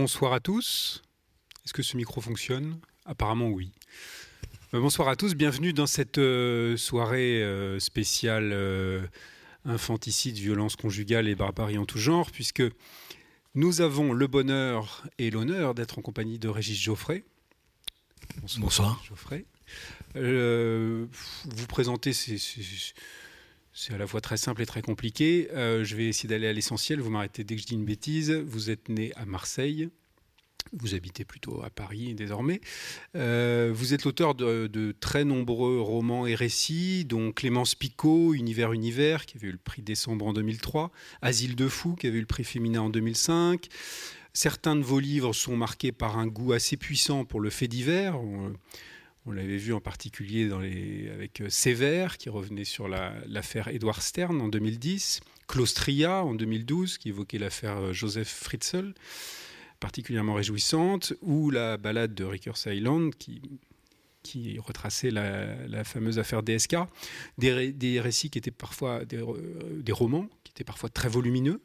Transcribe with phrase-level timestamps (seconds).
[0.00, 1.02] Bonsoir à tous.
[1.64, 2.78] Est-ce que ce micro fonctionne?
[3.04, 3.72] Apparemment oui.
[4.72, 8.54] Euh, bonsoir à tous, bienvenue dans cette euh, soirée euh, spéciale
[9.64, 12.62] infanticide, violence conjugale et barbarie en tout genre, puisque
[13.56, 17.24] nous avons le bonheur et l'honneur d'être en compagnie de Régis Geoffrey.
[18.40, 18.62] Bonsoir.
[18.62, 19.04] Bonsoir.
[19.04, 19.46] Geoffrey.
[20.14, 22.38] vous présenter, c'est
[23.90, 25.48] à la fois très simple et très compliqué.
[25.52, 27.00] je vais essayer d'aller à l'essentiel.
[27.00, 28.30] Vous m'arrêtez dès que je dis une bêtise.
[28.30, 29.88] Vous êtes né à Marseille.
[30.72, 32.60] Vous habitez plutôt à Paris désormais.
[33.16, 39.26] Euh, vous êtes l'auteur de, très nombreux romans et récits, dont Clémence Picot, Univers Univers,
[39.26, 40.90] qui avait eu le prix Décembre en 2003,
[41.22, 43.68] Asile de fou, qui avait eu le prix Féminin en 2005.
[44.34, 48.18] Certains de vos livres sont marqués par un goût assez puissant pour le fait divers.
[49.32, 50.50] L'avait vu en particulier
[51.12, 57.38] avec Sévère, qui revenait sur l'affaire Edouard Stern en 2010, Claustria en 2012, qui évoquait
[57.38, 58.94] l'affaire Joseph Fritzl
[59.80, 66.76] particulièrement réjouissante, ou la balade de Rickers Island qui, retraçait la, fameuse affaire DSK,
[67.38, 69.22] des, récits qui étaient parfois des,
[69.70, 71.62] des, romans, qui étaient parfois très volumineux.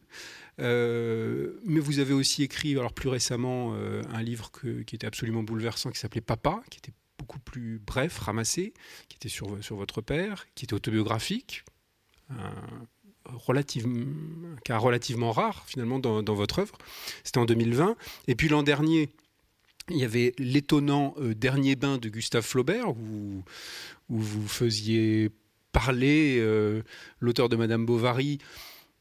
[0.59, 4.51] Euh, mais vous avez aussi écrit, alors plus récemment, euh, un livre
[4.85, 6.93] qui était absolument bouleversant, qui s'appelait Papa, qui était
[7.23, 8.73] beaucoup plus bref, ramassé,
[9.07, 11.63] qui était sur, sur votre père, qui était autobiographique,
[12.29, 12.51] un,
[14.65, 16.77] cas relativement rare finalement dans, votre œuvre.
[17.23, 17.95] C'était en 2020.
[18.27, 19.09] Et puis l'an dernier,
[19.89, 23.43] il y avait l'étonnant euh, Dernier bain de Gustave Flaubert, où,
[24.09, 25.31] où vous faisiez
[25.71, 26.81] parler euh,
[27.21, 28.39] l'auteur de Madame Bovary,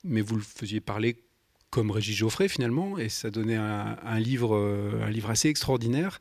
[0.04, 1.24] mais vous le faisiez parler
[1.70, 6.20] comme Régis Geoffrey finalement, et ça donnait un, livre, euh, un livre assez extraordinaire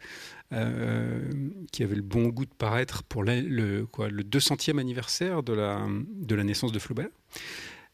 [1.72, 5.88] qui avait le bon goût de paraître pour le, quoi, le 200e anniversaire de la,
[6.10, 7.10] de la naissance de Flaubert.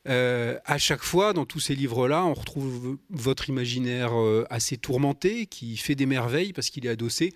[0.07, 5.47] Euh, à chaque fois, dans tous ces livres-là, on retrouve votre imaginaire euh, assez tourmenté,
[5.47, 7.33] qui fait des merveilles parce qu'il est adossé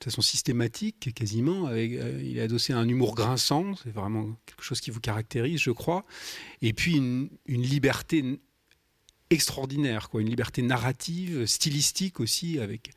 [0.00, 1.68] de façon systématique, quasiment.
[1.68, 5.60] Euh, il est adossé à un humour grinçant, c'est vraiment quelque chose qui vous caractérise,
[5.60, 6.04] je crois.
[6.62, 8.40] Et puis une liberté
[9.30, 12.90] extraordinaire, quoi, une liberté narrative, stylistique aussi, avec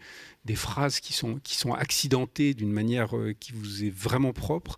[0.46, 4.78] des phrases qui sont, qui sont accidentées d'une manière euh, qui vous est vraiment propre.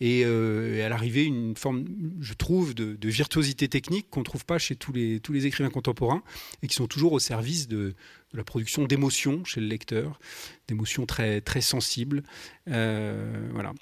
[0.00, 1.86] Et, euh, à l'arrivée, une forme,
[2.20, 5.70] je trouve, de, virtuosité technique qu'on ne trouve pas chez tous les, tous les écrivains
[5.70, 6.22] contemporains
[6.62, 7.94] et qui sont toujours au service de,
[8.34, 10.20] la production d'émotions chez le lecteur,
[10.68, 12.22] d'émotions très, très sensibles.
[12.68, 13.72] Euh, voilà.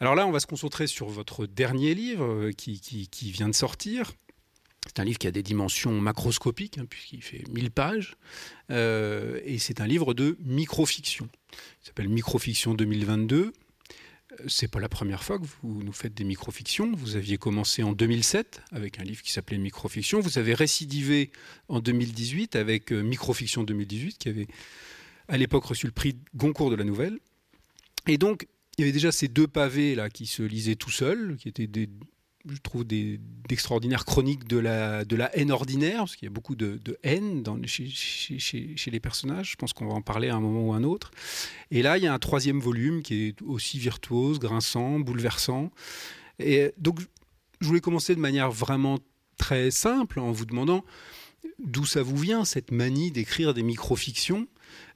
[0.00, 4.12] Alors là, on va se concentrer sur votre dernier livre qui, qui vient de sortir,
[4.86, 8.16] c'est un livre qui a des dimensions macroscopiques, hein, puisqu'il fait 1000 pages,
[8.70, 11.28] euh, et c'est un livre de microfiction.
[11.82, 13.52] Il s'appelle Microfiction 2022.
[14.48, 16.90] C'est pas la première fois que vous nous faites des microfictions.
[16.96, 20.20] Vous aviez commencé en 2007 avec un livre qui s'appelait Microfiction.
[20.20, 21.30] Vous avez récidivé
[21.68, 24.46] en 2018 avec euh, Microfiction 2018, qui avait
[25.28, 27.18] à l'époque reçu le prix Goncourt de la Nouvelle.
[28.08, 31.36] Et donc, il y avait déjà ces deux pavés là qui se lisaient tout seuls,
[31.38, 31.88] qui étaient des,
[32.48, 36.54] je trouve d'extraordinaires chroniques de la, de la haine ordinaire, parce qu'il y a beaucoup
[36.54, 39.52] de, haine chez, les personnages.
[39.52, 41.10] Je pense qu'on va en parler à un moment ou à un autre.
[41.70, 45.70] Et là, il y a un troisième volume qui est aussi virtuose, grinçant, bouleversant.
[46.38, 47.00] Et donc,
[47.60, 48.98] je voulais commencer de manière vraiment
[49.38, 50.84] très simple en vous demandant
[51.58, 54.46] d'où ça vous vient, cette manie d'écrire des microfictions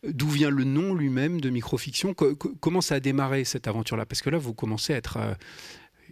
[0.06, 2.14] D'où vient le nom lui-même de microfiction?
[2.14, 4.06] Comment ça a démarré cette aventure-là?
[4.06, 5.36] Parce que là, vous commencez à être...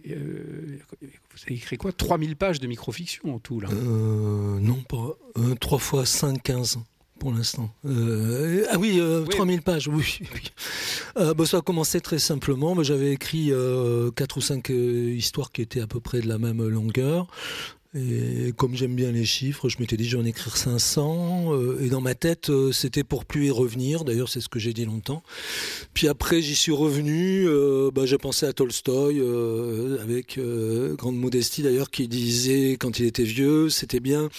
[0.09, 1.91] Euh, euh, vous avez écrit quoi?
[1.91, 5.17] 3000 pages de microfiction en tout là euh, Non, pas.
[5.59, 6.79] 3 euh, fois 5, 15
[7.19, 7.73] pour l'instant.
[7.85, 10.19] ah oui, 3000 pages, oui.
[11.15, 12.81] Bah, ça a commencé très simplement.
[12.83, 13.51] J'avais écrit
[14.15, 17.27] 4 ou 5 histoires qui étaient à peu près de la même longueur.
[17.97, 21.53] Et comme j'aime bien les chiffres, je m'étais dit je vais en écrire 500.
[21.53, 24.03] Euh, et dans ma tête, euh, c'était pour plus y revenir.
[24.03, 25.23] D'ailleurs, c'est ce que j'ai dit longtemps.
[25.93, 27.47] Puis après, j'y suis revenu.
[27.47, 29.21] Euh, bah, j'ai pensé à Tolstoï,
[30.01, 30.37] avec
[30.97, 34.29] grande modestie d'ailleurs, qui disait quand il était vieux, c'était bien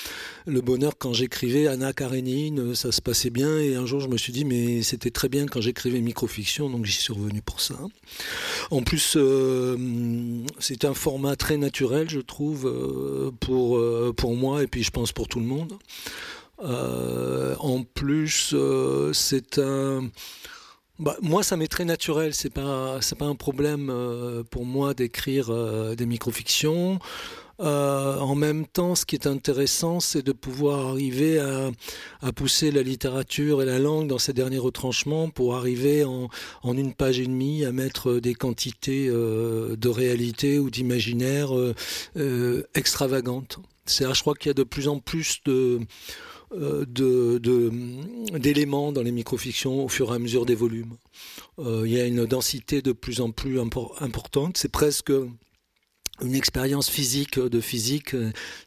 [0.47, 3.59] le bonheur quand j'écrivais Anna Karenine, ça se passait bien.
[3.59, 6.85] Et un jour, je me suis dit, mais c'était très bien quand j'écrivais microfiction, donc
[6.85, 7.75] j'y suis revenu pour ça.
[8.71, 9.19] En plus,
[10.61, 12.71] c'est un format très naturel, je trouve
[13.55, 15.75] euh, pour moi et puis je pense pour tout le monde.
[16.63, 20.09] Euh, en plus, euh, c'est un...
[20.99, 22.35] Bah, moi, ça m'est très naturel.
[22.35, 23.93] C'est pas, c'est pas un problème
[24.51, 25.53] pour moi d'écrire
[25.95, 26.99] des microfictions.
[27.61, 31.71] Euh, en même temps, ce qui est intéressant, c'est de pouvoir arriver à,
[32.33, 36.29] pousser la littérature et la langue dans ses derniers retranchements pour arriver en,
[36.65, 43.59] une page et demie à mettre des quantités euh, de réalité ou d'imaginaire euh, extravagantes.
[43.87, 45.41] C'est, je crois qu'il y a de plus en plus
[48.35, 50.97] d'éléments dans les microfictions au fur et à mesure des volumes.
[51.59, 54.57] il y a une densité de plus en plus importante.
[54.57, 55.13] C'est presque
[56.23, 58.15] une expérience physique de physique,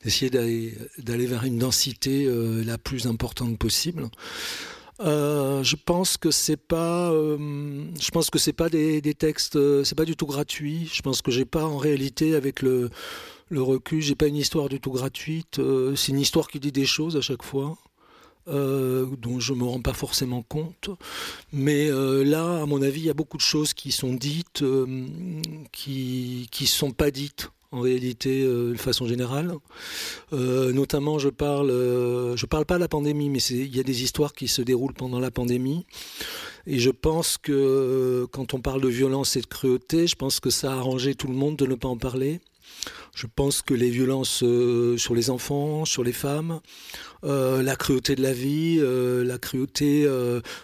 [0.03, 2.29] d'essayer d'aller vers une densité
[2.65, 4.09] la plus importante possible.
[5.01, 9.55] Euh, je pense que c'est pas, euh, je pense que c'est pas des, des textes,
[9.55, 10.89] euh, c'est pas du tout gratuit.
[10.91, 12.89] Je pense que j'ai pas en réalité avec le,
[13.49, 15.61] le recul, j'ai pas une histoire du tout gratuite.
[15.95, 17.77] c'est une histoire qui dit des choses à chaque fois.
[18.49, 20.89] Dont je me rends pas forcément compte,
[21.53, 24.63] mais là, à mon avis, il y a beaucoup de choses qui sont dites,
[25.71, 29.53] qui qui sont pas dites en réalité euh, de façon générale.
[30.33, 34.03] Euh, notamment, je parle, euh, parle pas de la pandémie, mais il y a des
[34.03, 35.85] histoires qui se déroulent pendant la pandémie.
[36.65, 40.49] Et je pense que quand on parle de violence et de cruauté, je pense que
[40.49, 42.41] ça a arrangé tout le monde de ne pas en parler.
[43.19, 46.61] Je pense que les violences euh, sur les enfants, sur les femmes,
[47.25, 50.07] euh, la cruauté de la vie, euh, la cruauté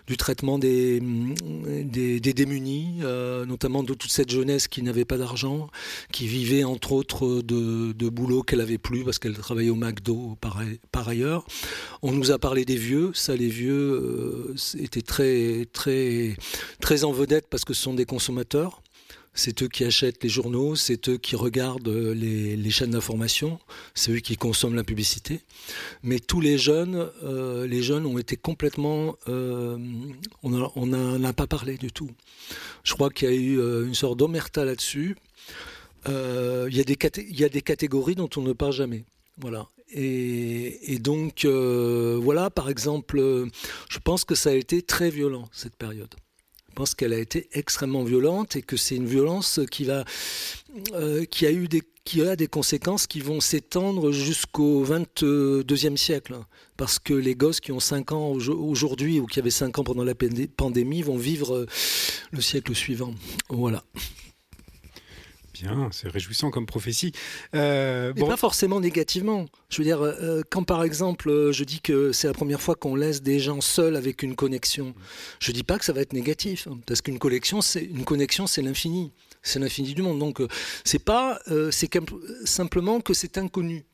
[0.07, 3.01] du traitement des, des, démunis,
[3.45, 5.67] notamment de toute cette jeunesse qui n'avait pas d'argent,
[6.13, 10.38] qui vivait entre autres de, de boulot qu'elle avait plus parce qu'elle travaillait au McDo
[10.39, 11.45] par, ailleurs.
[12.01, 15.67] On nous a parlé des vieux, ça les vieux étaient très
[17.03, 18.81] en vedette parce que ce sont des consommateurs
[19.36, 23.60] c'est eux qui achètent les journaux, c'est eux qui regardent euh, les, chaînes d'information,
[23.94, 25.42] c'est eux qui consomment la publicité.
[26.04, 29.78] Mais tous les jeunes, euh, les jeunes ont été complètement, euh,
[30.42, 32.10] on n'en a, pas parlé du tout.
[32.84, 35.18] Je crois qu'il y a eu une sorte d'omerta là-dessus.
[36.08, 36.98] il, y a des
[37.30, 39.04] y a des catégories dont on ne parle jamais.
[39.38, 39.68] Voilà.
[39.92, 43.20] Et donc, voilà, par exemple,
[43.90, 46.14] je pense que ça a été très violent, cette période.
[46.75, 50.04] Je pense qu'elle a été extrêmement violente et que c'est une violence qui va,
[50.92, 56.36] euh, qui a eu des qui a des conséquences qui vont s'étendre jusqu'au 22e siècle.
[56.75, 60.04] Parce que les gosses qui ont 5 ans aujourd'hui ou qui avaient 5 ans pendant
[60.04, 60.16] la
[60.57, 61.66] pandémie vont vivre euh,
[62.31, 63.16] le siècle suivant.
[63.48, 63.81] Voilà.
[65.62, 67.13] Bien, c'est réjouissant comme prophétie.
[67.56, 68.28] Euh, bon...
[68.28, 69.46] pas forcément négativement.
[69.69, 72.75] Je veux dire, euh, quand par exemple, euh, je dis que c'est la première fois
[72.75, 74.94] qu'on laisse des gens seuls avec une connexion,
[75.40, 78.48] je dis pas que ça va être négatif, hein, parce qu'une connexion, c'est une connexion,
[78.48, 79.13] c'est l'infini,
[79.44, 80.19] c'est l'infini du monde.
[80.19, 80.42] Donc,
[80.84, 81.40] c'est pas,
[81.72, 81.90] c'est
[82.44, 83.86] simplement que c'est inconnu.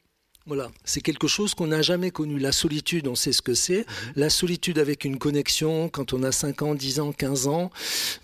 [0.47, 2.39] Voilà, c'est quelque chose qu'on n'a jamais connu.
[2.39, 3.81] La solitude, on sait ce que c'est.
[3.81, 4.13] Mhm.
[4.15, 7.69] La solitude avec une connexion, quand on a 5 ans, 10 ans, 15 ans,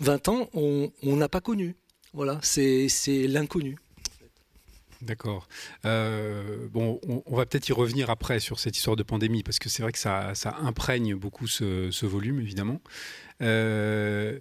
[0.00, 1.76] 20 ans, on n'a pas connu.
[2.18, 2.88] Voilà, c'est
[3.28, 3.76] l'inconnu.
[5.02, 5.46] D'accord.
[5.84, 9.68] Euh, bon, on, va peut-être y revenir après sur cette histoire de pandémie, parce que
[9.68, 12.80] c'est vrai que ça, imprègne beaucoup ce, volume, évidemment.
[13.40, 14.40] Euh,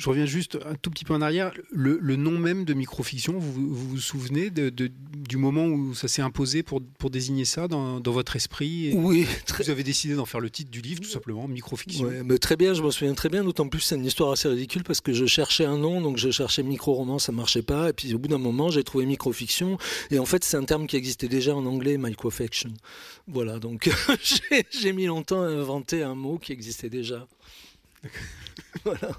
[0.00, 1.52] je reviens juste un tout petit peu en arrière.
[1.70, 6.62] Le, nom même de microfiction, vous vous, souvenez de, du moment où ça s'est imposé
[6.62, 9.26] pour, pour désigner ça dans, votre esprit Oui.
[9.58, 12.10] Vous avez décidé d'en faire le titre du livre, tout simplement, microfiction.
[12.24, 13.44] mais très bien, je m'en souviens très bien.
[13.44, 16.30] D'autant plus, c'est une histoire assez ridicule parce que je cherchais un nom, donc je
[16.30, 17.90] cherchais micro-roman, ça marchait pas.
[17.90, 19.76] Et puis au bout d'un moment, j'ai trouvé microfiction.
[20.10, 22.72] Et en fait, c'est un terme qui existait déjà en anglais, microfiction.
[23.28, 23.90] Voilà, donc
[24.70, 27.28] j'ai mis longtemps à inventer un mot qui existait déjà.
[28.84, 29.10] voilà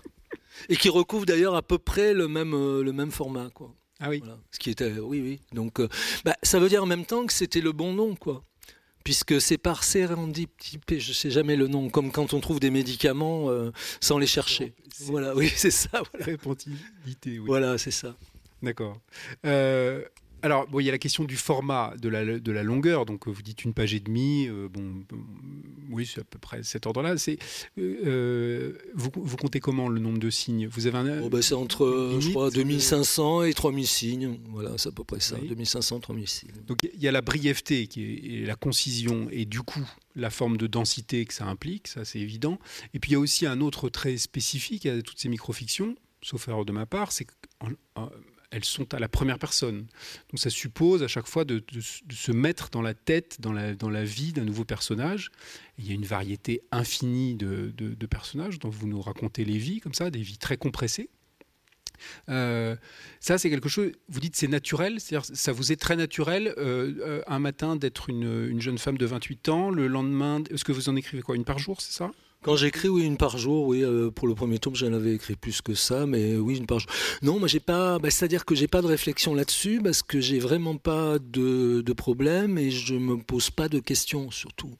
[0.69, 3.49] et qui recouvre d'ailleurs à peu près le même, euh, le même format.
[3.49, 3.73] Quoi.
[3.99, 4.23] Ah oui.
[4.51, 5.39] Ce qui était, oui, oui.
[5.53, 5.87] Donc, euh,
[6.25, 8.43] bah, ça veut dire en même temps que c'était le bon nom, quoi.
[9.03, 13.49] Puisque c'est par sérendipité, je sais jamais le nom, comme quand on trouve des médicaments
[13.49, 14.73] euh, sans les chercher.
[15.01, 16.03] Voilà, oui, c'est ça.
[16.13, 16.37] Voilà,
[17.25, 17.39] oui.
[17.45, 18.15] Voilà, c'est ça.
[18.61, 18.99] D'accord.
[20.43, 23.05] Alors, bon, il y a la question du format, de la, de la longueur.
[23.05, 24.47] Donc, vous dites une page et demie.
[24.47, 25.03] Euh, bon,
[25.89, 27.17] oui, c'est à peu près cet ordre-là.
[27.17, 27.37] C'est,
[27.77, 30.67] euh, vous, vous, comptez comment le nombre de signes?
[30.67, 31.21] Vous avez un.
[31.21, 34.39] Oh, bah, c'est entre, je crois, 2500 et 3000 signes.
[34.49, 35.37] Voilà, c'est à peu près ça.
[35.37, 36.51] 2500, 3000 signes.
[36.67, 40.57] Donc, il y a la brièveté qui est, la concision et du coup la forme
[40.57, 42.59] de densité que ça implique, ça c'est évident.
[42.93, 46.47] Et puis il y a aussi un autre trait spécifique à toutes ces microfictions, sauf
[46.47, 47.33] erreur de ma part, c'est que
[48.51, 49.87] elles sont à la première personne.
[50.29, 54.33] Donc ça suppose à chaque fois de, se mettre dans la tête, dans la, vie
[54.33, 55.31] d'un nouveau personnage.
[55.77, 59.93] il y a une variété infinie de, personnages dont vous nous racontez les vies, comme
[59.93, 61.09] ça, des vies très compressées.
[62.29, 62.75] Euh,
[63.19, 66.95] ça, c'est quelque chose, vous dites c'est naturel, c'est-à-dire ça vous est très naturel euh,
[66.99, 70.71] euh, un matin d'être une, une, jeune femme de 28 ans, le lendemain, est-ce que
[70.71, 72.11] vous en écrivez quoi, une par jour, c'est ça?
[72.43, 73.83] Quand j'écris, oui, une par jour, oui.
[73.83, 76.79] Euh, pour le premier tome, j'en avais écrit plus que ça, mais oui, une par
[76.79, 76.89] jour.
[77.21, 77.99] Non, moi, j'ai pas.
[77.99, 81.93] Bah, c'est-à-dire que j'ai pas de réflexion là-dessus parce que j'ai vraiment pas de, de,
[81.93, 84.73] problème et je me pose pas de questions, surtout.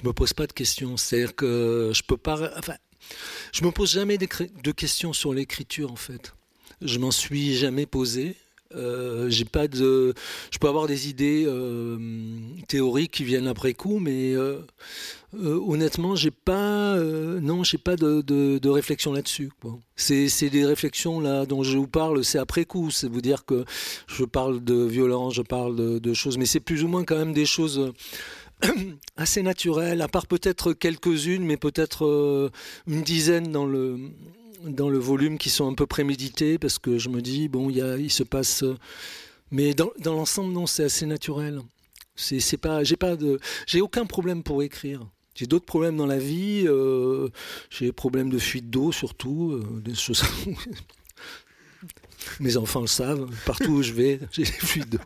[0.00, 0.96] Je me pose pas de questions.
[0.96, 2.52] C'est-à-dire que je peux pas.
[2.56, 2.76] Enfin,
[3.52, 6.32] je me pose jamais de questions sur l'écriture, en fait.
[6.80, 8.36] Je m'en suis jamais posé.
[8.76, 10.14] Euh, j'ai pas de,
[10.50, 11.98] je peux avoir des idées euh,
[12.68, 14.60] théoriques qui viennent après coup, mais euh,
[15.32, 19.50] honnêtement, j'ai pas non, j'ai pas de, de, réflexion là-dessus.
[19.96, 22.90] C'est des réflexions là dont je vous parle, c'est après coup.
[22.90, 23.64] C'est vous dire que
[24.06, 27.32] je parle de violence, je parle de, choses, mais c'est plus ou moins quand même
[27.32, 27.92] des choses
[29.16, 32.50] assez naturelles, à part peut-être quelques-unes, mais peut-être
[32.86, 33.98] une dizaine dans le
[34.66, 38.10] dans le volume qui sont un peu prémédités parce que je me dis bon, il,
[38.10, 38.64] se passe.
[39.50, 41.60] Mais dans, l'ensemble, non, c'est assez naturel.
[42.14, 43.16] C'est pas, j'ai pas
[43.66, 45.00] j'ai aucun problème pour écrire.
[45.34, 46.64] J'ai d'autres problèmes dans la vie.
[46.66, 47.28] Euh,
[47.70, 49.82] j'ai des problèmes de fuite d'eau surtout, euh.
[52.40, 53.28] Mes enfants le savent.
[53.46, 54.98] Partout où je vais, j'ai des fuites d'eau.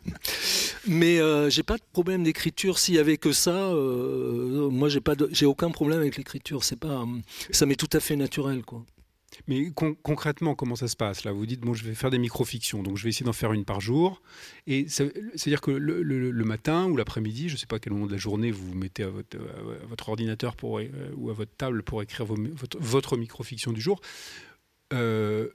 [0.86, 2.78] Mais euh, j'ai pas de problème d'écriture.
[2.78, 6.64] S'il y avait que ça, euh, moi j'ai pas, j'ai aucun problème avec l'écriture.
[6.64, 7.04] C'est pas,
[7.50, 8.84] ça m'est tout à fait naturel, quoi.
[9.48, 9.70] Mais
[10.02, 11.24] concrètement, comment ça se passe?
[11.24, 13.52] Là Vous dites, bon, je vais faire des micro-fictions, donc je vais essayer d'en faire
[13.52, 14.20] une par jour.
[14.66, 18.18] Et c'est-à-dire que le, matin ou l'après-midi, je ne sais pas quel moment de la
[18.18, 19.38] journée vous vous mettez à votre,
[19.88, 24.00] votre ordinateur pour, euh, ou à votre table pour écrire votre, votre micro-fiction du jour.
[24.92, 25.48] Euh,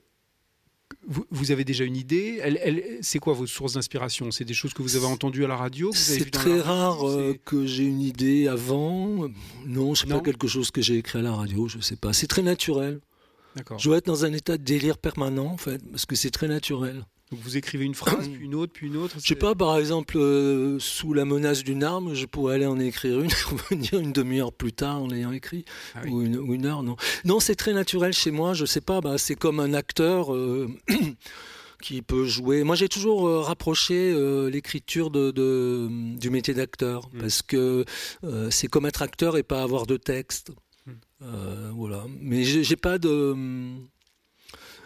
[1.06, 2.38] vous, avez déjà une idée?
[2.42, 4.30] Elle, C'est quoi vos sources d'inspiration?
[4.30, 7.66] C'est des choses que vous avez entendues à la radio C'est très rare euh, que
[7.66, 9.28] j'ai une idée avant.
[9.66, 12.12] Non, c'est pas quelque chose que j'ai écrit à la radio, je ne sais pas.
[12.12, 13.00] C'est très naturel.
[13.78, 16.48] Je dois être dans un état de délire permanent, en fait, parce que c'est très
[16.48, 17.04] naturel.
[17.32, 19.78] Donc vous écrivez une phrase, puis une autre, puis une autre Je sais pas, par
[19.78, 23.30] exemple, euh, sous la menace d'une arme, je pourrais aller en écrire une
[23.70, 26.96] revenir une demi-heure plus tard en l'ayant écrit, ah ou, une, heure, non.
[27.24, 30.34] Non, c'est très naturel chez moi, je sais pas, bah, c'est comme un acteur...
[30.34, 30.68] Euh,
[31.82, 32.62] qui peut jouer.
[32.62, 34.14] Moi, j'ai toujours euh, rapproché
[34.48, 37.18] l'écriture de, du métier d'acteur, hmm.
[37.18, 37.84] parce que
[38.50, 40.52] c'est comme être acteur et pas avoir de texte.
[41.22, 42.04] Euh, voilà.
[42.20, 43.34] Mais j'ai pas de.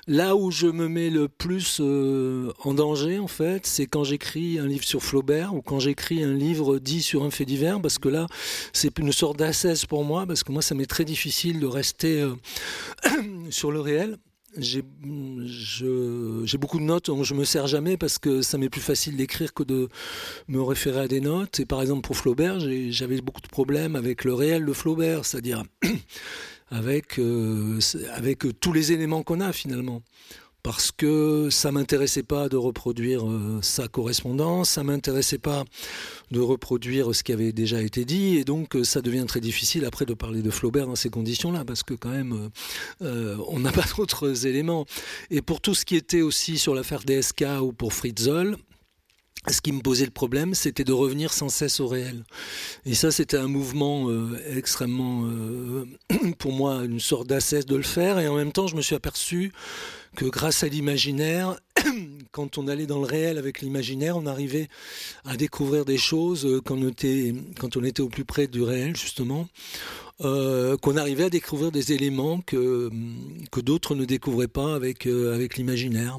[0.09, 4.61] Là où je me mets le plus euh, en danger, en fait, c'est quand j'écris
[4.61, 7.99] un livre sur Flaubert ou quand j'écris un livre dit sur un fait divers, parce
[7.99, 8.29] que là,
[8.73, 12.21] c'est une sorte d'assesse pour moi, parce que moi, ça m'est très difficile de rester
[12.21, 12.37] euh,
[13.51, 14.17] sur le réel
[14.59, 14.83] j'ai
[16.59, 19.53] beaucoup de notes dont je me sers jamais parce que ça m'est plus facile d'écrire
[19.55, 19.89] que de
[20.49, 21.61] me référer à des notes.
[21.61, 22.59] Et par exemple pour Flaubert,
[22.91, 25.63] j'avais beaucoup de problèmes avec le réel de Flaubert, c'est-à-dire
[26.71, 27.79] avec, euh,
[28.13, 30.03] avec tous les éléments qu'on a finalement
[30.67, 35.63] parce que ça m'intéressait pas de reproduire euh, sa correspondance, ça m'intéressait pas
[36.33, 39.85] de reproduire ce qui avait déjà été dit, et donc euh, ça devient très difficile
[39.85, 42.51] après de parler de Flaubert dans ces conditions-là, parce que quand même,
[43.01, 44.87] euh, on n'a pas d'autres éléments.
[45.31, 48.57] Et pour tout ce qui était aussi sur l'affaire DSK ou pour Fritzl,
[49.49, 52.25] ce qui me posait le problème, c'était de revenir sans cesse au réel.
[52.85, 54.11] Et ça, c'était un mouvement
[54.57, 55.31] extrêmement,
[56.39, 58.19] pour moi, une sorte d'assesse de le faire.
[58.19, 59.53] Et en même temps, je me suis aperçu
[60.17, 61.61] que grâce à l'imaginaire,
[62.33, 64.69] quand on allait dans le réel avec l'imaginaire, on arrivait
[65.25, 66.77] à découvrir des choses euh, quand
[67.77, 69.47] on était, au plus près du réel, justement,
[70.23, 72.91] euh, qu'on arrivait à découvrir des éléments que,
[73.57, 76.19] d'autres ne découvraient pas avec, euh, avec l'imaginaire.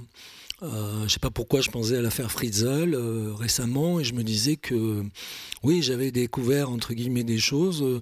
[0.64, 4.14] Euh, je ne sais pas pourquoi je pensais à l'affaire Fritzl euh, récemment et je
[4.16, 5.04] me disais que
[5.62, 8.02] oui, j'avais découvert entre guillemets des choses euh,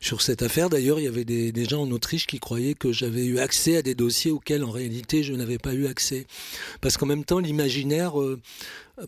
[0.00, 0.70] sur cette affaire.
[0.70, 3.82] D'ailleurs, il y avait des, gens en Autriche qui croyaient que j'avais eu accès à
[3.82, 6.26] des dossiers auxquels en réalité je n'avais pas eu accès.
[6.80, 8.14] Parce qu'en même temps, l'imaginaire,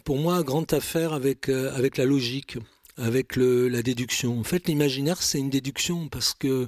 [0.04, 2.58] pour moi, a grande affaire avec, avec la logique
[2.98, 4.38] avec la déduction.
[4.38, 6.66] En fait, l'imaginaire, c'est une déduction parce que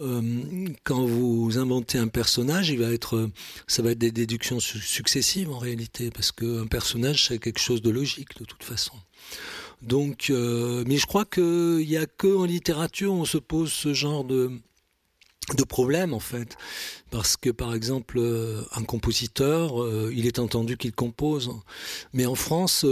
[0.00, 0.22] euh,
[0.84, 2.74] quand vous inventez un personnage,
[3.66, 7.90] ça va être des déductions successives en réalité, parce qu'un personnage, c'est quelque chose de
[7.90, 8.94] logique de toute façon.
[9.82, 13.92] Donc, euh, mais je crois qu'il n'y a que en littérature on se pose ce
[13.92, 14.52] genre de,
[15.56, 16.56] de problèmes en fait
[17.10, 21.50] parce que par exemple euh, un compositeur il est entendu qu'il compose
[22.12, 22.86] mais en France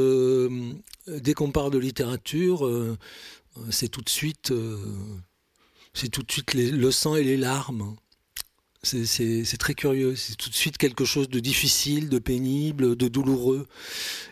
[1.19, 2.69] dès qu'on parle de littérature
[3.71, 4.53] c'est tout de suite
[6.13, 7.97] tout de suite le sang et les larmes.
[8.83, 13.67] C'est très curieux, c'est tout de suite quelque chose de difficile, de pénible, de douloureux.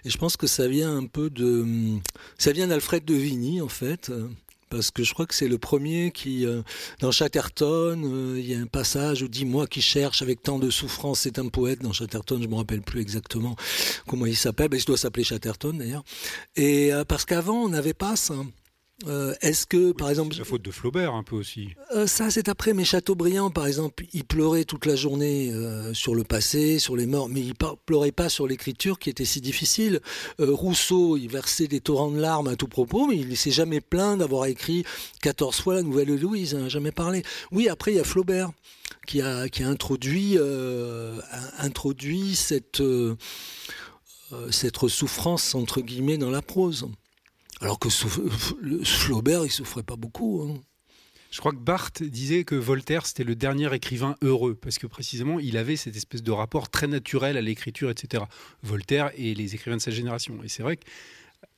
[0.04, 1.98] Et je pense que ça vient un peu de...
[2.38, 4.10] Ça vient d'Alfred de Vigny, en fait,
[4.68, 6.62] parce que je crois que c'est le premier qui, euh,
[7.00, 10.58] dans Chatterton, euh, il y a un passage où dit moi qui cherche avec tant
[10.58, 13.56] de souffrance, c'est un poète dans Chatterton, je me rappelle plus exactement
[14.06, 16.04] comment il s'appelle, mais il doit s'appeler Chatterton d'ailleurs.
[16.56, 18.34] Et euh, parce qu'avant on n'avait pas ça.
[19.06, 20.36] Euh, est-ce que, par exemple...
[20.36, 21.68] La faute de Flaubert, un peu aussi.
[21.94, 22.74] Euh, ça, c'est après.
[22.74, 27.06] Mais Chateaubriand, par exemple, il pleurait toute la journée euh, sur le passé, sur les
[27.06, 27.54] morts, mais il
[27.86, 30.00] pleurait pas sur l'écriture qui était si difficile.
[30.38, 33.80] Rousseau, il versait des torrents de larmes à tout propos, mais il ne s'est jamais
[33.80, 34.84] plaint d'avoir écrit
[35.22, 37.22] 14 fois la Nouvelle Louise, il n'a jamais parlé.
[37.52, 38.50] Oui, après, il y a Flaubert
[39.06, 40.38] qui a, qui a introduit,
[41.58, 42.82] introduit cette,
[44.50, 46.88] cette souffrance, entre guillemets, dans la prose.
[47.60, 50.42] Alors que Flaubert, il souffrait pas beaucoup.
[50.42, 50.60] Hein.
[51.30, 55.38] Je crois que Barthes disait que Voltaire, c'était le dernier écrivain heureux, parce que précisément,
[55.38, 58.24] il avait cette espèce de rapport très naturel à l'écriture, etc.
[58.62, 60.42] Voltaire et les écrivains de sa génération.
[60.42, 60.78] Et c'est vrai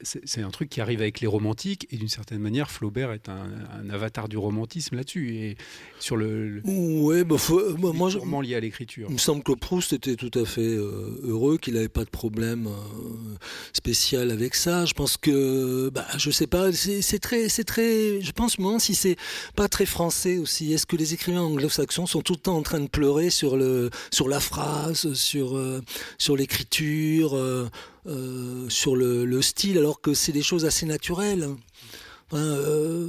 [0.03, 3.91] c'est un truc qui arrive avec les romantiques et d'une certaine manière Flaubert est un,
[3.91, 5.57] avatar du romantisme là-dessus et
[5.99, 7.37] sur le, ouais bah,
[7.79, 9.07] bah moi je, lié à l'écriture.
[9.09, 12.11] Il me semble que Proust était tout à fait euh, heureux qu'il n'avait pas de
[12.11, 13.37] problème euh,
[13.73, 14.87] spécial avec ça.
[14.87, 18.95] Je pense que bah, je sais pas c'est très c'est très je pense moi si
[18.95, 19.17] c'est
[19.57, 20.73] pas très français aussi.
[20.73, 23.91] Est-ce que les écrivains anglo-saxons sont tout le temps en train de pleurer sur le
[24.11, 25.83] sur la phrase sur euh,
[26.19, 27.35] sur l'écriture
[28.07, 31.49] euh, sur le, style, alors que c'est des choses assez naturelles.
[32.33, 33.09] Euh,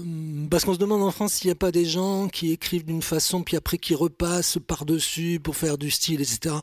[0.49, 3.03] parce qu'on se demande en France s'il n'y a pas des gens qui écrivent d'une
[3.03, 6.55] façon, puis après qui repassent par-dessus pour faire du style, etc.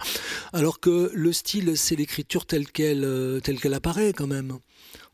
[0.52, 4.58] Alors que le style, c'est l'écriture telle qu'elle euh, telle qu'elle apparaît quand même.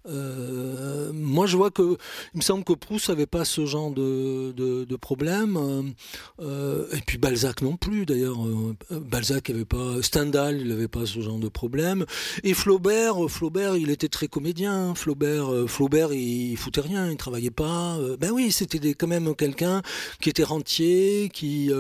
[0.07, 1.97] Euh, moi, je vois que
[2.35, 5.95] il me semble que Proust n'avait pas ce genre de, de, problème.
[6.41, 8.39] Euh, et puis Balzac non plus, d'ailleurs.
[8.47, 12.05] Euh, Balzac avait pas, Stendhal, il n'avait pas ce genre de problème.
[12.43, 14.95] Et Flaubert, Flaubert, il était très comédien.
[14.95, 17.99] Flaubert, Flaubert, il, foutait rien, il travaillait pas.
[18.19, 19.83] ben oui, c'était quand même quelqu'un
[20.21, 21.71] qui était rentier, qui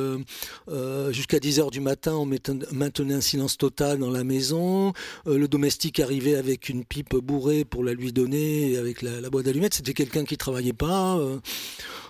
[1.11, 2.28] jusqu'à 10 heures du matin, on
[2.73, 4.93] maintenait un silence total dans la maison.
[5.26, 9.75] le domestique arrivait avec une pipe bourrée pour la lui donné avec la, boîte d'allumettes.
[9.75, 11.18] C'était quelqu'un qui travaillait pas,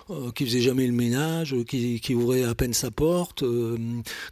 [0.09, 3.77] euh, euh, qui faisait jamais le ménage, qui, qui, ouvrait à peine sa porte, euh,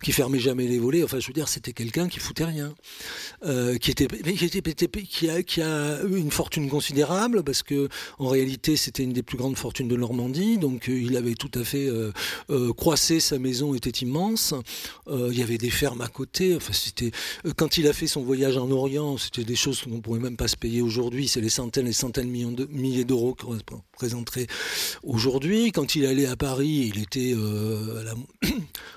[0.04, 1.04] qui fermait jamais les volets.
[1.04, 2.74] Enfin, je veux dire, c'était quelqu'un qui foutait rien,
[3.46, 4.88] euh, qui était, qui, était,
[5.44, 7.90] qui, a, eu une fortune considérable parce que
[8.20, 10.58] en réalité, c'était une des plus grandes fortunes de Normandie.
[10.58, 11.90] Donc, il avait tout à fait
[12.76, 13.20] croissé.
[13.20, 14.54] Sa maison était immense.
[15.10, 16.56] il y avait des fermes à côté.
[16.56, 17.12] Enfin, c'était
[17.56, 20.48] quand il a fait son voyage en Orient, c'était des choses qu'on pourrait même pas
[20.48, 21.28] se payer aujourd'hui.
[21.28, 23.58] C'est les centaines et centaines de millions de milliers d'euros qu'on
[23.94, 24.48] présenterait
[25.04, 28.04] aujourd'hui quand il allait à Paris, il était euh,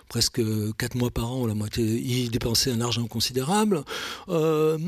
[0.08, 0.40] presque
[0.78, 3.84] quatre mois par an, la il dépensait un argent considérable.
[4.28, 4.78] Euh,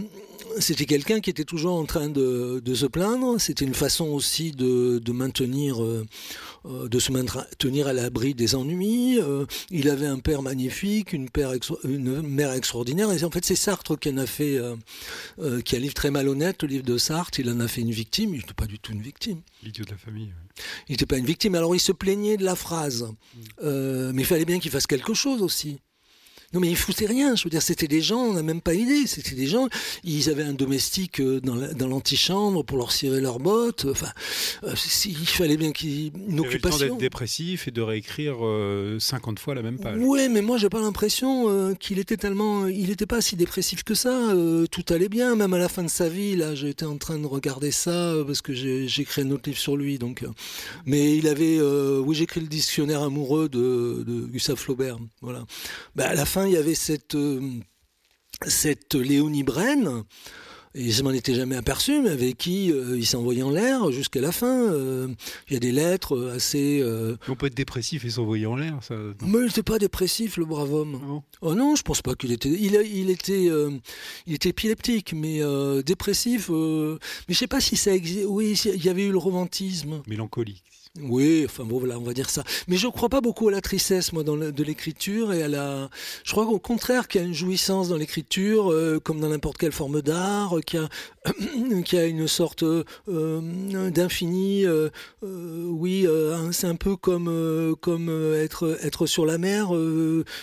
[0.58, 3.40] c'était quelqu'un qui était toujours en train de, se plaindre.
[3.40, 6.06] C'était une façon aussi de, maintenir, euh,
[6.66, 9.18] euh, de se maintenir à l'abri des ennuis.
[9.20, 11.52] Euh, il avait un père magnifique, une, père
[11.84, 13.11] une mère extraordinaire.
[13.12, 14.61] Et en fait, c'est Sartre qui en a fait,
[15.64, 17.40] qui a un livre très malhonnête, le livre de Sartre.
[17.40, 18.34] Il en a fait une victime.
[18.34, 19.40] Il n'était pas du tout une victime.
[19.62, 20.32] L'idiot de la famille.
[20.88, 21.54] Il n'était pas une victime.
[21.54, 23.08] Alors, il se plaignait de la phrase,
[23.62, 25.78] mais il fallait bien qu'il fasse quelque chose aussi.
[26.54, 27.37] Non, mais ils foutaient rien.
[27.37, 29.06] Je veux dire, c'était des gens, on n'a même pas idée.
[29.06, 29.68] C'était des gens,
[30.02, 33.84] ils avaient un domestique euh, dans l'antichambre pour leur cirer leurs bottes.
[33.90, 34.08] Enfin,
[34.64, 34.72] euh,
[35.04, 36.78] il fallait bien qu'ils une occupation.
[36.78, 39.98] d'être dépressif et de réécrire 50 euh, fois la même page.
[40.00, 42.66] Oui, mais moi, j'ai pas l'impression qu'il était tellement.
[42.66, 44.32] Il n'était pas si dépressif que ça.
[44.70, 46.34] tout allait bien, même à la fin de sa vie.
[46.34, 49.76] Là, j'étais en train de regarder ça parce que j'ai écrit un autre livre sur
[49.76, 49.98] lui.
[49.98, 50.24] Donc,
[50.87, 51.61] mais il avait.
[51.61, 54.96] oui, j'ai écrit le dictionnaire amoureux de, de Gustave Flaubert.
[55.20, 55.44] Voilà.
[55.94, 57.40] Ben, à la fin, il y avait cette, euh,
[58.46, 60.05] cette Léonie Brenne,
[60.74, 64.20] et je m'en étais jamais aperçu, mais avec qui euh, il s'envoyait en l'air jusqu'à
[64.20, 64.70] la fin.
[64.70, 65.09] Euh,
[65.48, 66.85] il y a des lettres assez.
[67.27, 68.94] On peut être dépressif et s'envoyer en l'air, ça.
[69.22, 71.22] Mais il n'était pas dépressif, le brave homme.
[71.40, 72.51] Oh non, je pense pas qu'il était.
[72.51, 73.48] Il, il était,
[74.27, 75.40] il était épileptique, mais
[75.83, 76.51] dépressif.
[76.51, 76.98] mais
[77.29, 78.27] je sais pas si ça existe.
[78.29, 80.03] Oui, il y avait eu le romantisme.
[80.07, 80.64] Mélancolique.
[81.02, 82.42] Oui, enfin bon, voilà, on va dire ça.
[82.66, 85.88] Mais je ne crois pas beaucoup à la tristesse, moi, de l'écriture et à la.
[86.24, 89.58] Je crois au contraire qu'il y a une jouissance dans l'écriture, euh, comme dans n'importe
[89.58, 90.88] quelle forme d'art, qu'il y a,
[91.82, 94.64] qu'il y a une sorte euh, d'infini.
[94.64, 94.88] Euh,
[95.22, 96.06] oui,
[96.52, 99.68] c'est un peu comme comme être être sur la mer,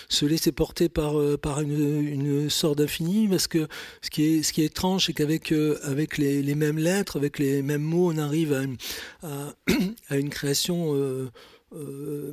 [0.08, 3.68] se laisser porter par par une, une sorte d'infini, parce que
[4.02, 7.38] ce qui est ce qui est étrange, c'est qu'avec avec les, les, mêmes lettres, avec
[7.38, 9.54] les mêmes mots, on arrive à, à,
[10.08, 11.28] à une création euh,
[11.74, 12.32] euh,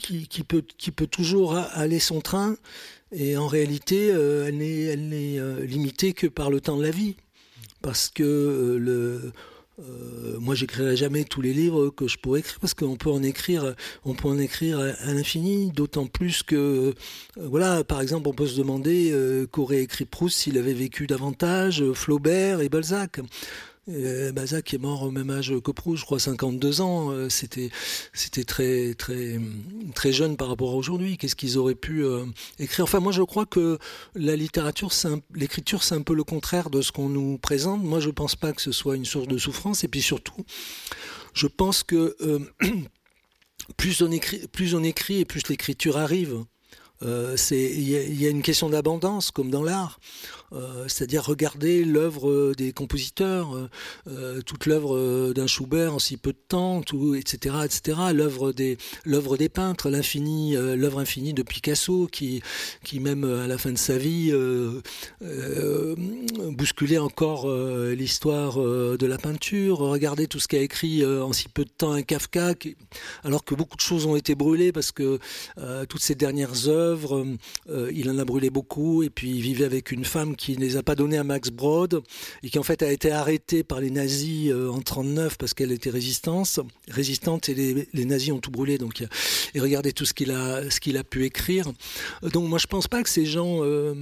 [0.00, 0.62] qui, peut,
[1.06, 2.56] toujours aller son train,
[3.12, 4.56] et en réalité, euh, elle
[5.08, 7.16] n'est limitée que par le temps de la vie.
[7.82, 9.32] Parce que
[10.38, 13.74] moi, j'écrirai jamais tous les livres que je pourrais écrire parce qu'on peut en écrire,
[14.04, 15.70] on peut en écrire à, l'infini.
[15.70, 16.94] D'autant plus que,
[17.36, 19.14] voilà, par exemple, on peut se demander
[19.50, 23.20] qu'aurait écrit Proust s'il avait vécu davantage, Flaubert et Balzac.
[23.90, 27.10] Euh, Balzac est mort au même âge que Proust, je crois 52 ans.
[27.10, 27.70] Euh, c'était
[28.44, 31.16] très très jeune par rapport à aujourd'hui.
[31.16, 32.24] Qu'est-ce qu'ils auraient pu euh,
[32.58, 32.84] écrire?
[32.84, 33.78] Enfin, moi, je crois que
[34.14, 34.90] la littérature,
[35.34, 37.82] l'écriture, c'est un peu le contraire de ce qu'on nous présente.
[37.82, 39.84] Moi, je pense pas que ce soit une source de souffrance.
[39.84, 40.44] Et puis surtout,
[41.34, 42.16] je pense que
[43.76, 46.44] plus on écrit, plus on écrit et plus l'écriture arrive.
[47.02, 49.98] Euh, il y, a une question d'abondance, comme dans l'art.
[50.52, 53.56] Euh, c'est-à-dire regarder l'œuvre des compositeurs,
[54.08, 56.82] euh, toute l'œuvre d'un Schubert en si peu de temps,
[57.14, 57.98] etc., etc.
[58.12, 62.42] L'œuvre des, l'œuvre des peintres, l'infini, l'œuvre infinie de Picasso, qui,
[62.82, 64.32] qui même à la fin de sa vie
[66.50, 67.48] bousculait encore
[67.92, 69.78] l'histoire de la peinture.
[69.78, 72.54] Regarder tout ce qu'a écrit en si peu de temps un Kafka,
[73.22, 75.20] alors que beaucoup de choses ont été brûlées parce que
[75.88, 76.89] toutes ces dernières œuvres,
[77.92, 80.76] il en a brûlé beaucoup, et puis il vivait avec une femme qui ne les
[80.76, 82.02] a pas donnés à Max Brod
[82.42, 85.72] et qui en fait a été arrêtée par les nazis euh, en 39 parce qu'elle
[85.72, 88.78] était résistante, résistante et les, nazis ont tout brûlé.
[88.78, 89.04] Donc
[89.54, 91.66] et regardez tout ce qu'il a, ce qu'il a pu écrire.
[92.22, 93.94] Donc moi je pense pas que ces gens euh,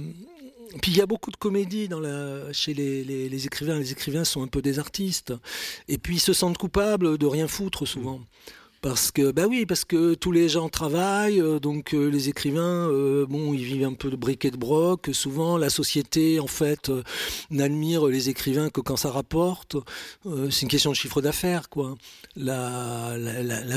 [0.81, 3.79] puis il y a beaucoup de comédie dans la, chez les, les, écrivains.
[3.79, 5.33] Les écrivains sont un peu des artistes.
[5.87, 8.21] Et puis ils se sentent coupables de rien foutre souvent.
[8.81, 12.87] Parce que, bah oui, parce que tous les gens travaillent, euh, donc euh, les écrivains,
[12.89, 15.09] euh, bon, ils vivent un peu de briquet de broc.
[15.11, 16.89] Souvent, la société, en fait,
[17.51, 19.75] n'admire les écrivains que quand ça rapporte.
[20.49, 21.95] c'est une question de chiffre d'affaires, quoi.
[22.37, 23.17] La,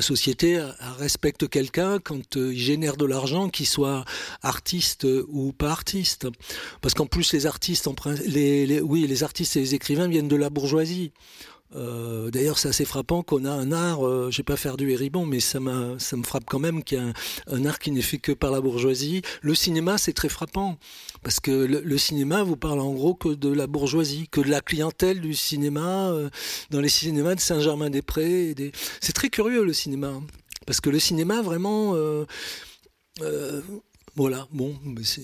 [0.03, 0.61] société
[0.99, 4.05] respecte quelqu'un quand il génère de l'argent, qu'il soit
[4.43, 6.29] artiste ou pas artiste.
[6.81, 10.51] Parce qu'en plus, les artistes, en, oui, les artistes et les écrivains viennent de la
[10.51, 11.13] bourgeoisie.
[11.75, 14.91] Euh, d'ailleurs, c'est assez frappant qu'on a un art, euh, je vais pas faire du
[14.91, 15.59] héribon, mais ça,
[15.99, 17.13] ça me frappe quand même qu'il y a
[17.47, 19.23] un, art qui n'est fait que par la bourgeoisie.
[19.41, 20.79] Le cinéma, c'est très frappant,
[21.23, 24.61] parce que le, cinéma vous parle en gros que de la bourgeoisie, que de la
[24.61, 26.29] clientèle du cinéma, euh,
[26.71, 28.55] dans les cinémas de Saint-Germain-des-Prés.
[28.55, 28.73] Des...
[29.01, 30.13] C'est très curieux le cinéma,
[30.67, 31.97] parce que le cinéma, vraiment...
[34.15, 35.23] voilà, bon, c'est...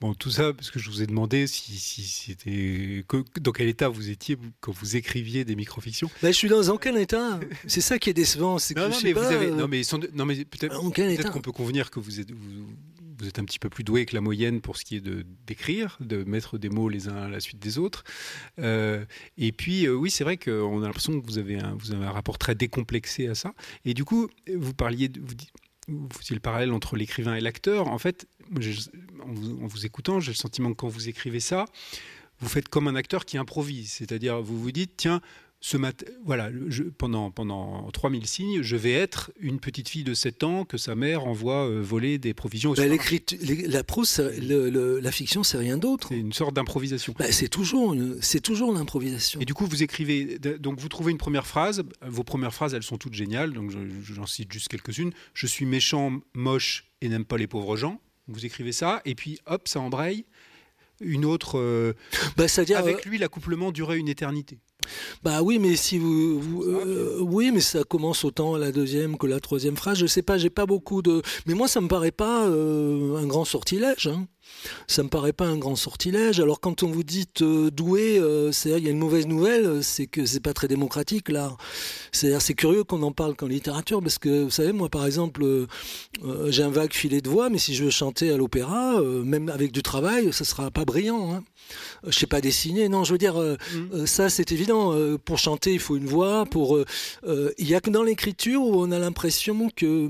[0.00, 3.04] Bon, tout ça, parce que je vous ai demandé si, c'était.
[3.38, 6.96] Dans quel état vous étiez quand vous écriviez des microfictions ben, Je suis dans aucun
[6.96, 7.38] état.
[7.66, 8.56] C'est ça qui est décevant.
[8.76, 9.12] non, non, mais
[9.50, 9.82] non, mais,
[10.14, 13.68] non, mais peut-être peut qu'on peut convenir que vous êtes, vous, êtes un petit peu
[13.68, 15.04] plus doué que la moyenne pour ce qui est
[15.46, 18.04] d'écrire, de, mettre des mots les uns à la suite des autres.
[18.58, 19.04] Euh,
[19.36, 22.06] et puis, euh, oui, c'est vrai qu'on a l'impression que vous avez, un, vous avez
[22.06, 23.52] un rapport très décomplexé à ça.
[23.84, 25.10] Et du coup, vous parliez.
[25.10, 25.34] De, vous,
[25.90, 27.88] vous faisiez le parallèle entre l'écrivain et l'acteur?
[27.88, 31.66] En fait, en vous, écoutant, j'ai le sentiment que quand vous écrivez ça,
[32.40, 33.90] vous faites comme un acteur qui improvise.
[33.90, 35.20] C'est-à-dire, vous vous dites, tiens,
[35.60, 36.50] ce matin, voilà,
[36.96, 40.94] pendant, pendant 3000 signes, je vais être une petite fille de 7 ans que sa
[40.94, 42.72] mère envoie euh, voler des provisions.
[42.72, 46.08] Bah, la prose, la fiction, c'est rien d'autre.
[46.08, 47.14] C'est une sorte d'improvisation.
[47.18, 49.40] Bah, c'est toujours, c'est toujours l'improvisation.
[49.40, 51.82] Et du coup, vous écrivez, donc vous trouvez une première phrase.
[52.06, 53.52] Vos premières phrases, elles sont toutes géniales.
[53.52, 53.70] Donc
[54.02, 55.12] j'en cite juste quelques-unes.
[55.34, 59.38] Je suis méchant, moche et n'aime pas les pauvres gens vous écrivez ça, et puis
[59.46, 60.24] hop, ça embraye.
[61.00, 61.58] Une autre.
[61.58, 61.94] Euh,
[62.36, 62.44] bah,
[62.76, 64.58] avec euh, lui, l'accouplement durait une éternité.
[65.22, 69.40] Bah oui, mais si vous, euh, oui, mais ça commence autant la deuxième que la
[69.40, 69.98] troisième phrase.
[69.98, 71.22] Je sais pas, j'ai pas beaucoup de.
[71.46, 74.06] Mais moi, ça me paraît pas un grand sortilège.
[74.06, 74.26] Hein.
[74.86, 76.40] Ça me paraît pas un grand sortilège.
[76.40, 79.82] Alors quand on vous dit euh, doué, euh, c'est il y a une mauvaise nouvelle,
[79.82, 81.56] c'est que c'est pas très démocratique là.
[82.12, 85.44] C'est c'est curieux qu'on en parle qu'en littérature parce que vous savez moi par exemple
[85.44, 85.66] euh,
[86.48, 89.72] j'ai un vague filet de voix, mais si je veux chanter à l'opéra, même avec
[89.72, 91.34] du travail, ça sera pas brillant.
[91.34, 91.44] Hein.
[92.06, 94.06] Je sais pas dessiner, non, je veux dire mmh.
[94.06, 94.94] ça c'est évident.
[95.24, 96.44] pour chanter il faut une voix.
[96.46, 96.78] Pour
[97.26, 100.08] il y a que dans l'écriture où on a l'impression que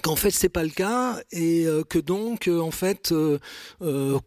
[0.00, 3.38] qu'en fait c'est pas le cas et euh, que donc euh, en fait euh,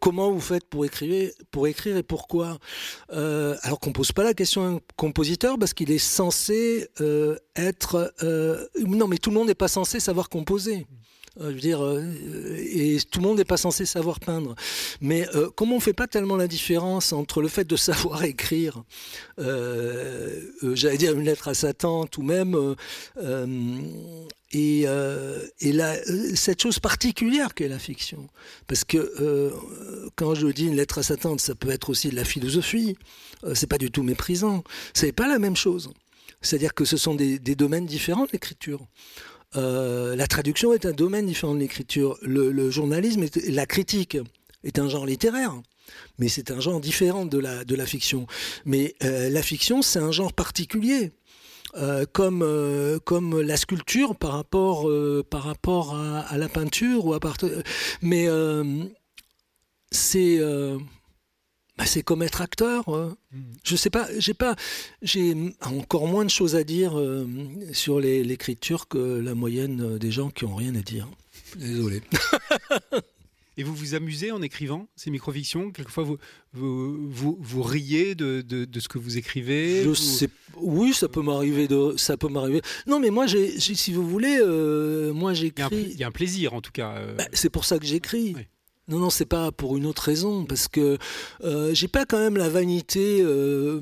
[0.00, 2.58] comment vous faites pour écrire pour écrire et pourquoi?
[3.10, 6.88] Alors qu'on pose pas la question à un compositeur parce qu'il est censé
[7.56, 8.14] être
[8.86, 10.86] non mais tout le monde n'est pas censé savoir composer
[11.38, 11.80] je veux dire,
[12.58, 14.54] et tout le monde n'est pas censé savoir peindre.
[15.00, 18.82] Mais comment on fait pas tellement la différence entre le fait de savoir écrire,
[19.38, 22.76] j'allais dire une lettre à sa tante, ou même
[24.52, 25.44] et, euh,
[26.34, 28.28] cette chose particulière qu'est la fiction.
[28.66, 29.50] Parce que euh,
[30.16, 32.96] quand je dis une lettre à sa tante, ça peut être aussi de la philosophie.
[33.44, 34.62] Euh, c'est pas du tout méprisant.
[34.94, 35.90] C'est pas la même chose.
[36.42, 38.80] C'est-à-dire que ce sont des, des domaines différents de l'écriture.
[39.56, 42.18] Euh, la traduction est un domaine différent de l'écriture.
[42.22, 44.18] Le, journalisme, la critique
[44.64, 45.54] est un genre littéraire.
[46.18, 48.26] Mais c'est un genre différent de la, de la fiction.
[48.64, 51.12] Mais euh, la fiction, c'est un genre particulier.
[51.76, 52.44] Euh, comme,
[53.04, 54.90] comme la sculpture par rapport,
[55.28, 57.04] par rapport à, la peinture.
[57.06, 57.36] Ou à part...
[58.02, 58.28] Mais
[59.90, 60.40] c'est.
[61.76, 62.88] Bah, c'est comme être acteur.
[62.88, 63.16] Hein.
[63.32, 63.38] Mmh.
[63.64, 64.56] Je sais pas, j'ai pas,
[65.02, 67.00] j'ai encore moins de choses à dire
[67.72, 71.08] sur l'écriture que la moyenne des gens qui ont rien à dire.
[71.56, 72.02] Désolé.
[73.58, 75.70] Et vous vous amusez en écrivant ces microfictions?
[75.70, 76.18] Quelquefois, vous,
[76.52, 81.66] vous, vous, riez de, de, ce que vous écrivez Je sais, Oui, ça peut m'arriver.
[81.66, 82.60] De, ça peut m'arriver.
[82.86, 85.88] Non, mais moi, si vous voulez, euh, moi j'écris.
[85.90, 86.96] Il y, a un plaisir, en tout cas.
[86.96, 87.14] Euh.
[87.14, 88.36] Bah, c'est pour ça que j'écris.
[88.88, 90.96] Non, non, c'est pas pour une autre raison, parce que
[91.42, 93.80] euh, j'ai pas quand même la vanité, euh,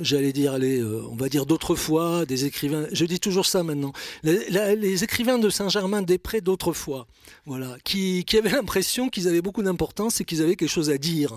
[0.00, 2.88] j'allais dire, les, euh, on va dire d'autrefois, des écrivains.
[2.90, 3.92] Je dis toujours ça maintenant.
[4.24, 7.06] Les, écrivains de Saint-Germain-des-Prés d'autrefois,
[7.46, 10.98] voilà, qui, qui avaient l'impression qu'ils avaient beaucoup d'importance et qu'ils avaient quelque chose à
[10.98, 11.32] dire.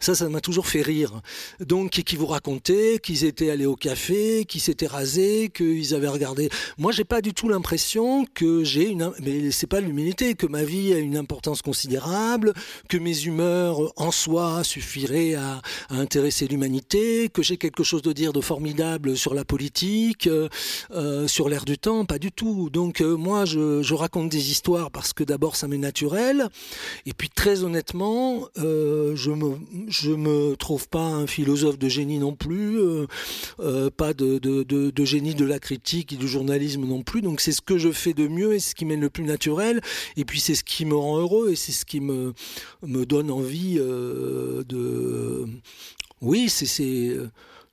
[0.00, 1.20] Ça, ça m'a toujours fait rire.
[1.60, 6.50] Donc, qui vous racontaient qu'ils étaient allés au café, qu'ils s'étaient rasés, qu'ils avaient regardé.
[6.76, 10.64] Moi, j'ai pas du tout l'impression que j'ai une, mais c'est pas l'humilité, que ma
[10.64, 12.47] vie a une importance considérable
[12.88, 18.32] que mes humeurs en soi suffiraient à, intéresser l'humanité, que j'ai quelque chose de dire
[18.32, 20.48] de formidable sur la politique, euh,
[20.92, 22.70] euh, sur l'air du temps, pas du tout.
[22.70, 26.48] Donc euh, moi, je, raconte des histoires parce que d'abord ça m'est naturel,
[27.04, 29.56] et puis très honnêtement, je me
[29.88, 32.78] je me trouve pas un philosophe de génie non plus,
[33.96, 37.22] pas de, génie de la critique et du journalisme non plus.
[37.22, 39.80] Donc c'est ce que je fais de mieux et ce qui m'est le plus naturel,
[40.16, 42.34] et puis c'est ce qui me rend heureux et c'est ce qui me
[42.82, 45.46] me donne envie euh, de.
[46.20, 47.16] Oui, c'est.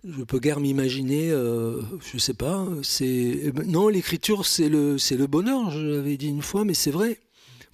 [0.07, 2.67] Je peux guère m'imaginer, euh, je sais pas.
[2.83, 5.71] C'est non, l'écriture c'est le c'est le bonheur.
[5.71, 7.19] Je l'avais dit une fois, mais c'est vrai.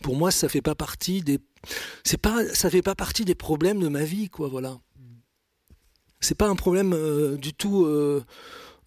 [0.02, 1.40] Pour moi, ça fait pas partie des
[2.04, 4.48] c'est pas ça fait pas partie des problèmes de ma vie, quoi.
[4.48, 4.80] Voilà.
[6.22, 7.86] C'est pas un problème euh, du tout.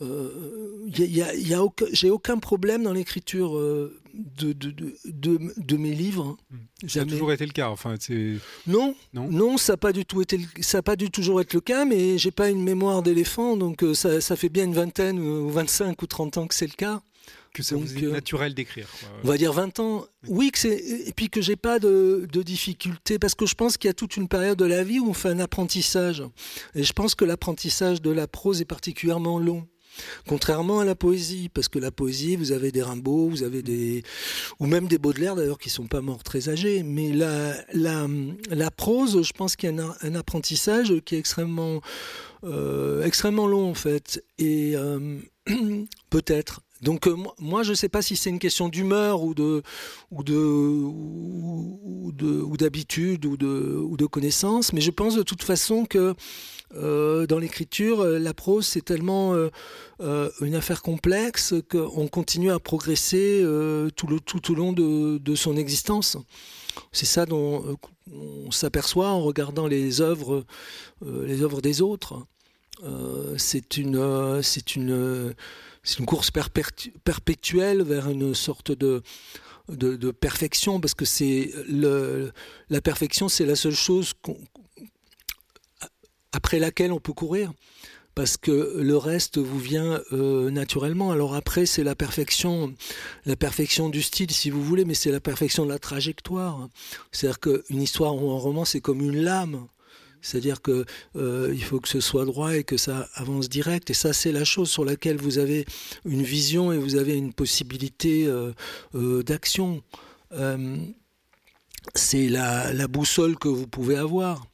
[0.01, 1.61] Euh, y a, y a
[1.93, 4.71] j'ai aucun problème dans l'écriture euh, de, de,
[5.05, 6.37] de, de, mes livres.
[6.51, 6.89] Hmm.
[6.89, 7.69] Ça a toujours été le cas.
[7.69, 7.95] Enfin.
[8.67, 11.57] Non, non, non, ça n'a pas du tout été, ça a pas tout toujours été
[11.57, 11.85] le cas.
[11.85, 15.51] Mais j'ai pas une mémoire d'éléphant, donc euh, ça, ça, fait bien une vingtaine ou
[15.51, 17.01] 25 ou 30 ans que c'est le cas.
[17.53, 18.89] Que ça vous est naturel d'écrire.
[19.23, 20.07] On va dire 20 ans.
[20.27, 23.77] Oui, que c'est et puis que j'ai pas de, de difficultés parce que je pense
[23.77, 26.25] qu'il y a toute une période de la vie où on fait un apprentissage.
[26.75, 29.69] Et je pense que l'apprentissage de la prose est particulièrement long.
[30.27, 34.03] Contrairement à la poésie, parce que la poésie, vous avez des Rimbaud, vous avez des.
[34.59, 36.83] ou même des Baudelaire d'ailleurs qui sont pas morts très âgés.
[36.83, 38.07] Mais la, la,
[38.51, 41.81] la prose, je pense qu'il y a un, apprentissage qui est extrêmement,
[42.45, 44.25] euh, extrêmement long en fait.
[44.39, 45.19] Et euh,
[46.11, 46.61] peut-être.
[46.85, 49.63] Donc euh, moi, je ne sais pas si c'est une question d'humeur ou de
[50.11, 50.35] ou de
[52.27, 56.15] ou d'habitude ou de ou de connaissance, mais je pense de toute façon que
[56.75, 59.35] euh, dans l'écriture, euh, la prose, c'est tellement
[60.41, 63.43] une affaire complexe qu'on continue à progresser
[63.97, 66.19] tout, le, tout au long de, son existence.
[66.93, 67.79] C'est ça dont
[68.13, 70.45] on s'aperçoit en regardant les œuvres,
[71.03, 72.27] les œuvres des autres.
[73.39, 75.35] c'est une, c'est une,
[75.85, 79.03] c'est une course perpétuelle vers une sorte de,
[79.69, 84.15] de, perfection, parce que c'est la perfection, c'est la seule chose
[86.33, 87.53] après laquelle on peut courir
[88.15, 91.11] parce que le reste vous vient euh, naturellement.
[91.11, 92.75] Alors après, c'est la perfection,
[93.27, 96.69] la perfection du style, si vous voulez, mais c'est la perfection de la trajectoire.
[97.11, 99.67] C'est-à-dire qu'une histoire ou un roman, c'est comme une lame.
[100.25, 100.85] C'est-à-dire que
[101.17, 103.91] euh, il faut que ce soit droit et que ça avance direct.
[103.91, 105.67] Et ça, c'est la chose sur laquelle vous avez
[106.05, 109.83] une vision et vous avez une possibilité euh, d'action.
[111.95, 114.47] c'est la, la, boussole que vous pouvez avoir.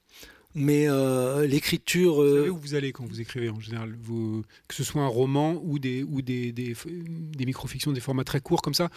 [0.54, 2.16] Mais euh, l'écriture.
[2.16, 5.02] Vous savez euh, où vous allez quand vous écrivez en général vous, Que ce soit
[5.02, 8.90] un roman ou des, ou des, des, des microfictions, des formats très courts comme ça,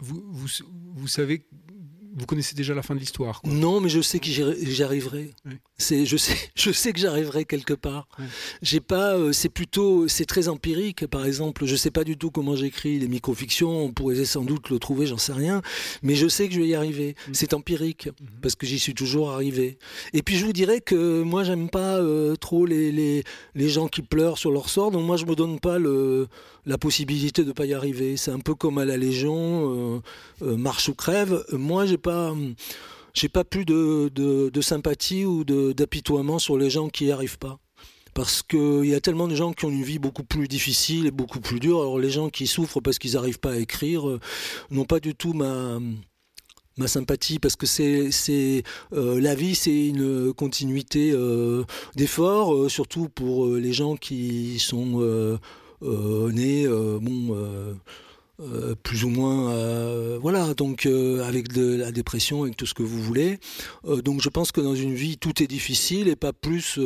[0.00, 0.48] vous, vous,
[0.94, 1.46] vous savez
[2.14, 3.40] vous connaissez déjà la fin de l'histoire.
[3.44, 5.30] Non, mais je sais que j'y arriverai.
[5.78, 8.08] C'est, je sais, je sais que j'arriverai quelque part.
[8.62, 11.06] J'ai pas, euh, c'est plutôt, c'est très empirique.
[11.06, 13.84] Par exemple, je sais pas du tout comment j'écris les microfictions.
[13.84, 15.62] On pourrait sans doute le trouver, j'en sais rien.
[16.02, 17.14] Mais je sais que je vais y arriver.
[17.28, 17.34] Mm.
[17.34, 18.40] C'est empirique mm-hmm.
[18.42, 19.78] parce que j'y suis toujours arrivé.
[20.12, 23.88] Et puis je vous dirais que moi, j'aime pas euh, trop les, les, les gens
[23.88, 24.90] qui pleurent sur leur sort.
[24.90, 26.28] Donc moi, je me donne pas le
[26.70, 28.16] la possibilité de pas y arriver.
[28.16, 30.00] C'est un peu comme à la Légion, euh,
[30.42, 31.44] euh, marche ou crève.
[31.50, 32.32] Moi, j'ai pas,
[33.12, 37.58] j'ai pas plus de, de, sympathie ou d'apitoiement sur les gens qui n'y arrivent pas.
[38.14, 41.10] Parce qu'il y a tellement de gens qui ont une vie beaucoup plus difficile et
[41.10, 41.80] beaucoup plus dure.
[41.80, 44.20] Alors les gens qui souffrent parce qu'ils n'arrivent pas à écrire euh,
[44.70, 45.80] n'ont pas du tout ma,
[46.76, 51.14] ma sympathie parce que c'est c'est la vie c'est une continuité
[51.94, 55.38] d'efforts surtout pour les gens qui sont
[55.82, 57.34] euh, né euh, bon
[58.40, 59.54] euh, plus ou moins
[60.18, 63.38] voilà donc avec de la dépression avec tout ce que vous voulez
[63.84, 66.78] donc je pense que dans une vie tout est difficile et pas plus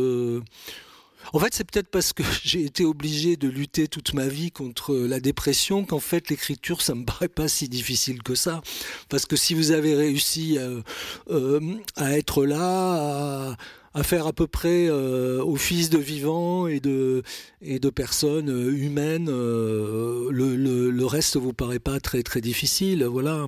[1.32, 4.94] En fait, c'est peut-être parce que j'ai été obligé de lutter toute ma vie contre
[4.94, 8.60] la dépression qu'en fait l'écriture, ça me paraît pas si difficile que ça.
[9.08, 11.60] Parce que si vous avez réussi euh,
[11.96, 13.56] à être là, à,
[14.02, 17.22] faire à peu près euh, office de vivant et de
[17.62, 23.04] et de personnes humaines, le, le, le, reste vous paraît pas très difficile.
[23.04, 23.46] Voilà.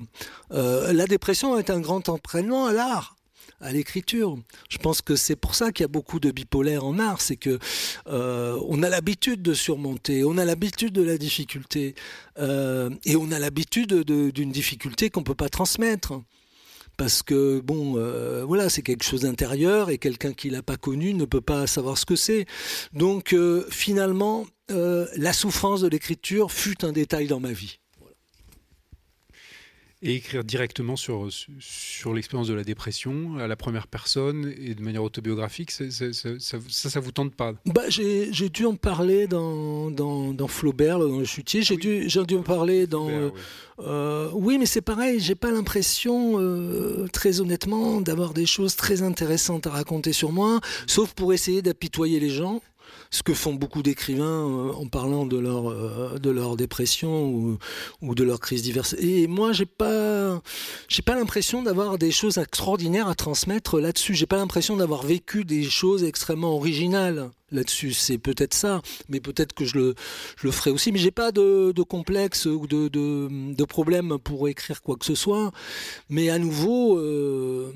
[0.51, 3.17] la dépression est un grand entraînement à l'art
[3.61, 4.37] à l'écriture.
[4.69, 7.37] Je pense que c'est pour ça qu'il y a beaucoup de bipolaires en art, c'est
[7.37, 7.59] que
[8.07, 11.95] euh, on a l'habitude de surmonter, on a l'habitude de la difficulté,
[12.37, 16.21] euh, et on a l'habitude d'une difficulté qu'on peut pas transmettre.
[16.97, 21.13] Parce que bon, euh, voilà, c'est quelque chose d'intérieur et quelqu'un qui l'a pas connu
[21.13, 22.45] ne peut pas savoir ce que c'est.
[22.93, 23.35] Donc
[23.69, 27.79] finalement, la souffrance de l'écriture fut un détail dans ma vie
[30.07, 31.27] et écrire directement sur,
[31.59, 36.57] sur l'expérience de la dépression à la première personne et de manière autobiographique, ça, ça,
[36.69, 37.53] ça, vous tente pas?
[37.65, 41.61] Bah, J'ai dû en parler dans, dans, dans Flaubert, dans Le Chutier.
[41.61, 43.07] J'ai dû, dû en parler dans.
[43.07, 43.31] oui.
[43.79, 44.57] Euh, oui.
[44.57, 49.69] mais c'est pareil, j'ai pas l'impression, euh, très honnêtement, d'avoir des choses très intéressantes à
[49.69, 52.61] raconter sur moi, sauf pour essayer d'apitoyer les gens
[53.11, 57.57] ce que font beaucoup d'écrivains euh, en parlant de leur, euh, de leur dépression ou,
[58.01, 58.95] ou de leur crise diverse.
[58.99, 60.41] Et moi, j'ai pas,
[60.87, 64.15] j'ai pas l'impression d'avoir des choses extraordinaires à transmettre là-dessus.
[64.15, 67.93] J'ai pas l'impression d'avoir vécu des choses extrêmement originales là-dessus.
[67.93, 69.95] C'est peut-être ça, mais peut-être que je le,
[70.37, 70.91] je le ferai aussi.
[70.91, 75.05] Mais j'ai pas de, de complexe ou de, de, de, problème pour écrire quoi que
[75.05, 75.51] ce soit.
[76.09, 77.71] Mais à nouveau, euh,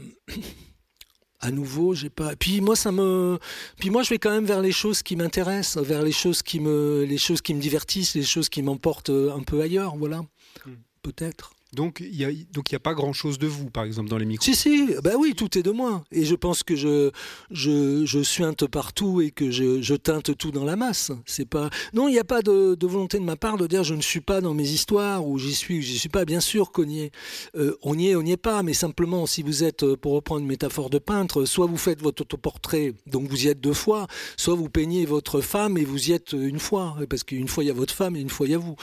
[1.41, 2.36] à nouveau, j'ai pas.
[2.36, 3.39] Puis moi, ça me.
[3.80, 6.60] Puis moi, je vais quand même vers les choses qui m'intéressent, vers les choses qui
[6.60, 10.21] me, les choses qui me divertissent, les choses qui m'emportent un peu ailleurs, voilà.
[10.65, 10.75] Hmm.
[11.01, 11.54] Peut-être.
[11.74, 14.44] Donc il n'y a, donc, a pas grand-chose de vous, par exemple, dans les micros
[14.44, 16.04] Si, si, bah oui, tout est de moi.
[16.12, 17.12] Et je pense que je,
[17.50, 21.12] je, je suinte partout et que je, je teinte tout dans la masse.
[21.26, 21.70] C'est pas...
[21.94, 24.20] Non, il n'y a pas de, volonté de ma part de dire je ne suis
[24.20, 26.26] pas dans mes histoires ou j'y suis ou j'y suis pas.
[26.26, 27.12] Bien sûr qu'on y est.
[27.56, 28.64] Euh, on y est, on n'y est pas.
[28.64, 32.02] Mais simplement, si vous êtes, euh, pour reprendre une métaphore de peintre, soit vous faites
[32.02, 36.10] votre autoportrait, donc vous y êtes deux fois, soit vous peignez votre femme et vous
[36.10, 36.98] y êtes une fois.
[37.10, 38.76] Parce qu'une fois, il y a votre femme et une fois, il y a vous.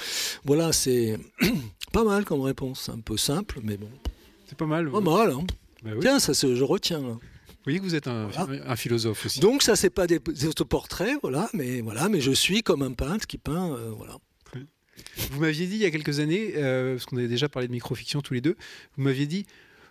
[0.45, 1.19] Voilà, c'est
[1.93, 2.89] pas mal comme réponse.
[2.89, 3.91] Un peu simple, mais bon.
[4.47, 4.91] C'est pas mal.
[4.91, 5.47] Pas mal, hein.
[5.83, 7.01] Bah Tiens, ça, je retiens.
[7.01, 7.17] Là.
[7.59, 8.31] Vous voyez que vous êtes un,
[8.67, 9.41] un philosophe aussi.
[9.41, 13.27] Donc ça, c'est pas des, autoportraits, voilà, mais voilà, mais je suis comme un peintre
[13.27, 14.17] qui peint, euh, voilà.
[15.31, 17.73] Vous m'aviez dit il y a quelques années, euh, parce qu'on avait déjà parlé de
[17.73, 18.57] microfiction tous les deux,
[18.97, 19.47] vous m'aviez dit,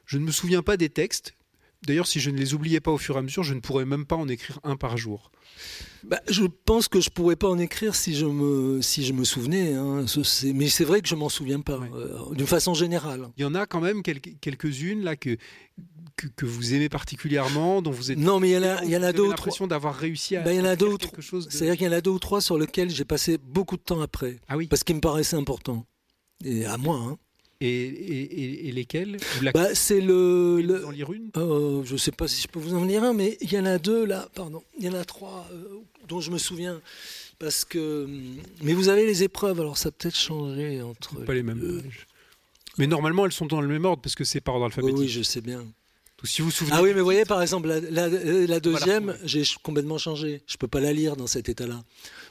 [0.06, 1.37] je ne me souviens pas des textes.
[1.86, 3.86] D'ailleurs, si je ne les oubliais pas au fur et à mesure, je ne pourrais
[3.86, 5.32] même pas en écrire un par jour.
[6.04, 9.24] Bah, je pense que je pourrais pas en écrire si je me, si je me
[9.24, 9.74] souvenais.
[9.74, 10.06] Hein.
[10.54, 13.30] Mais c'est vrai que je m'en souviens pas, euh, d'une façon générale.
[13.38, 15.38] Il y en a quand même quelques-unes là que,
[16.16, 18.18] que, vous aimez particulièrement, dont vous êtes.
[18.18, 19.13] Non, mais il y en a, il y en a
[19.68, 20.42] d'avoir réussi à.
[20.42, 21.10] Bah, il y en a d'autres.
[21.22, 24.02] C'est-à-dire qu'il y en a deux ou trois sur lesquels j'ai passé beaucoup de temps
[24.02, 24.40] après.
[24.48, 24.68] Ah oui.
[24.68, 25.86] Parce qu'ils me paraissaient importants.
[26.44, 27.18] Et à moi, hein.
[27.60, 29.17] Et, et, lesquels
[29.54, 30.62] bah, C'est le.
[30.62, 30.86] le...
[30.86, 33.13] en lire une euh, Je ne sais pas si je peux vous en lire un,
[33.13, 34.62] mais il y en a deux là, pardon.
[34.78, 36.80] Il y en a trois euh, dont je me souviens.
[37.39, 38.08] Parce que.
[38.62, 41.15] Mais vous avez les épreuves, alors ça peut-être changé entre.
[41.26, 41.82] Pas les mêmes.
[42.78, 45.00] Mais normalement, elles sont dans le même ordre parce que c'est par ordre alphabétique.
[45.00, 45.65] Oui, je sais bien.
[46.24, 49.98] si vous, souvenez ah oui, mais vous voyez, par exemple, la, la, deuxième, j'ai complètement
[49.98, 50.43] changé.
[50.46, 51.84] Je ne peux pas la lire dans cet état-là.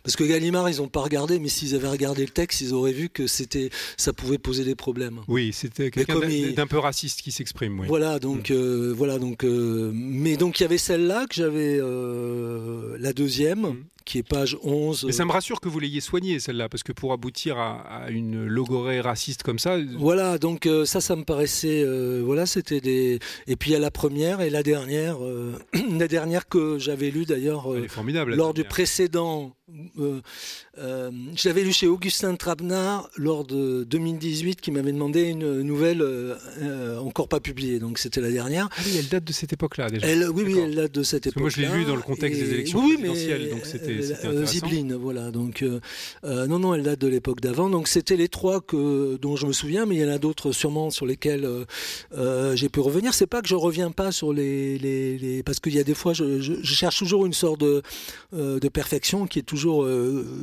[0.07, 2.93] Parce que Gallimard, ils n'ont pas regardé, mais s'ils avaient regardé le texte, ils auraient
[2.93, 5.19] vu que c'était, ça pouvait poser des problèmes.
[5.27, 6.21] Oui, c'était quelqu'un
[6.55, 7.83] d'un peu raciste qui s'exprime.
[7.89, 8.55] Voilà, donc, mm.
[8.55, 13.63] euh, voilà, donc, euh, mais donc il y avait celle-là que j'avais, euh, la deuxième.
[13.63, 15.05] Mm qui est page 11.
[15.05, 18.47] Mais ça me rassure que vous l'ayez soignée, celle-là, parce que pour aboutir à, une
[18.47, 19.77] logorée raciste comme ça.
[19.99, 21.83] Voilà, donc euh, ça, ça me paraissait.
[21.85, 23.19] Euh, voilà, c'était des.
[23.49, 25.23] Et puis il y a la première et la dernière.
[25.23, 25.59] Euh,
[25.99, 27.69] la dernière que j'avais lue d'ailleurs
[28.29, 29.57] lors du précédent.
[29.97, 36.05] je l'avais lu chez Augustin Trabnard lors de 2018 qui m'avait demandé une nouvelle
[37.01, 37.81] encore pas publiée.
[37.81, 38.69] Donc c'était la dernière.
[38.71, 40.07] Ah oui, elle date de cette époque-là déjà.
[40.07, 41.41] Elle, oui, oui, elle date de cette époque-là.
[41.41, 45.31] Moi je l'ai lu dans le contexte des élections présidentielles, donc c'était euh, Zibline, voilà.
[45.31, 45.81] Donc euh,
[46.25, 47.71] euh, non, non, elle date de l'époque d'avant.
[47.71, 50.53] Donc c'était les trois que dont je me souviens, mais il y en a d'autres
[50.53, 51.49] sûrement sur lesquels
[52.55, 53.15] j'ai pu revenir.
[53.15, 56.13] C'est pas que je reviens pas sur les, les, parce qu'il y a des fois,
[56.13, 57.83] je, je, cherche toujours une sorte de,
[58.33, 59.87] de perfection qui est toujours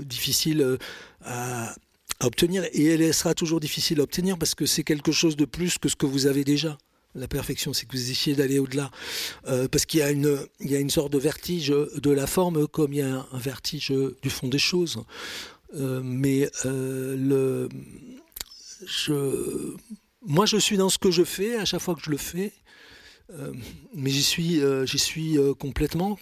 [0.05, 0.77] difficile
[1.23, 1.73] à
[2.21, 5.77] obtenir et elle sera toujours difficile à obtenir parce que c'est quelque chose de plus
[5.77, 6.77] que ce que vous avez déjà
[7.15, 8.91] la perfection, c'est que vous essayez d'aller au-delà.
[9.47, 12.27] Euh, parce qu'il y, a une, il y a une sorte de vertige de la
[12.27, 15.03] forme comme il y a un, vertige du fond des choses.
[15.75, 17.69] Euh, mais euh, le,
[18.85, 19.75] je,
[20.21, 22.53] moi, je suis dans ce que je fais à chaque fois que je le fais.
[23.93, 26.17] mais j'y suis, j'y suis complètement.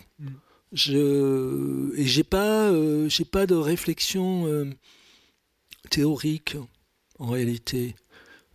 [0.72, 2.72] Je, et j'ai pas,
[3.07, 4.70] j'ai pas de réflexion
[5.89, 6.55] théorique
[7.20, 7.95] en réalité.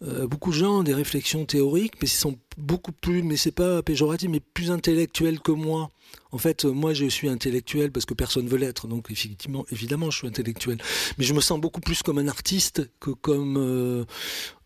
[0.01, 3.83] Beaucoup de gens ont des réflexions théoriques, mais ils sont beaucoup plus, mais c'est pas
[3.83, 5.91] péjoratif, mais plus intellectuels que moi.
[6.33, 10.19] En fait, moi, je suis intellectuel parce que personne veut l'être, donc effectivement, évidemment, je
[10.19, 10.79] suis intellectuel.
[11.19, 14.05] Mais je me sens beaucoup plus comme un artiste que comme euh,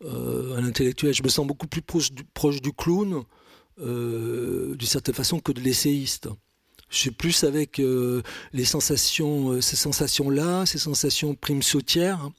[0.03, 1.13] euh, un intellectuel.
[1.13, 3.23] Je me sens beaucoup plus proche du, clown,
[3.79, 6.27] euh, d'une certaine façon, que de l'essayiste.
[6.89, 7.81] Je suis plus avec
[8.51, 12.19] les sensations, ces sensations-là, ces sensations primes sautières.
[12.19, 12.33] Hein.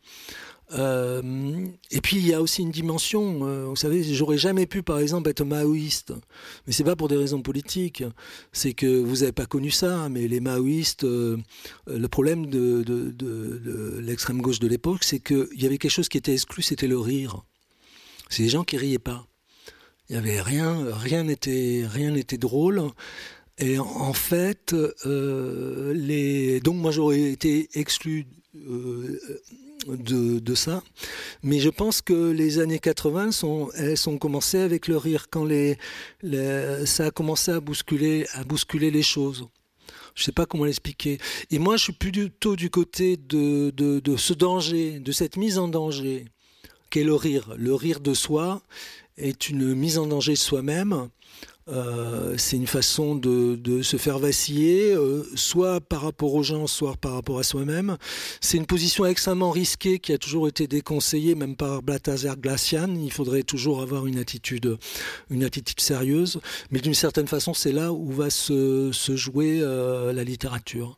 [0.75, 4.83] Euh, et puis il y a aussi une dimension, euh, vous savez, j'aurais jamais pu
[4.83, 6.15] par exemple être maoïste,
[6.67, 8.03] mais c'est pas pour des raisons politiques,
[8.53, 11.37] c'est que vous n'avez pas connu ça, mais les maoïstes, euh,
[11.87, 16.33] le problème de, l'extrême gauche de l'époque, c'est qu'il y avait quelque chose qui était
[16.33, 17.45] exclu, c'était le rire.
[18.31, 19.27] C'est les gens qui riaient pas.
[20.09, 22.83] Il y avait rien, rien n'était, rien drôle.
[23.59, 28.27] Et en fait, donc moi j'aurais été exclu
[29.87, 30.83] de, ça.
[31.43, 35.45] Mais je pense que les années 80 sont, elles sont commencées avec le rire quand
[35.45, 35.79] les,
[36.85, 39.47] ça a commencé à bousculer, à bousculer les choses.
[40.15, 41.19] Je ne sais pas comment l'expliquer.
[41.51, 45.69] Et moi, je suis plutôt du côté de, de, ce danger, de cette mise en
[45.69, 46.27] danger,
[46.91, 47.55] qu'est le rire.
[47.57, 48.63] Le rire de soi
[49.17, 51.09] est une mise en danger de soi-même
[51.73, 56.97] euh, c'est une façon de, se faire vaciller, euh, soit par rapport aux gens, soit
[56.97, 57.97] par rapport à soi-même.
[58.41, 62.95] C'est une position extrêmement risquée qui a toujours été déconseillée, même par Balthazar Glacian.
[62.95, 64.77] Il faudrait toujours avoir une attitude,
[65.31, 66.41] une attitude sérieuse.
[66.71, 70.97] Mais d'une certaine façon, c'est là où va se, jouer euh, la littérature.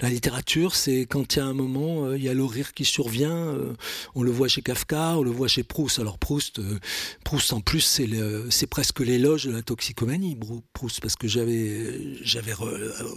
[0.00, 2.84] La littérature, c'est quand il y a un moment, il y a le rire qui
[2.84, 3.54] survient.
[4.14, 5.98] on le voit chez Kafka, on le voit chez Proust.
[5.98, 6.60] Alors Proust,
[7.24, 8.00] Proust en plus,
[8.50, 10.13] c'est presque l'éloge de la toxicomanie
[10.72, 12.52] Proust, parce que j'avais, j'avais,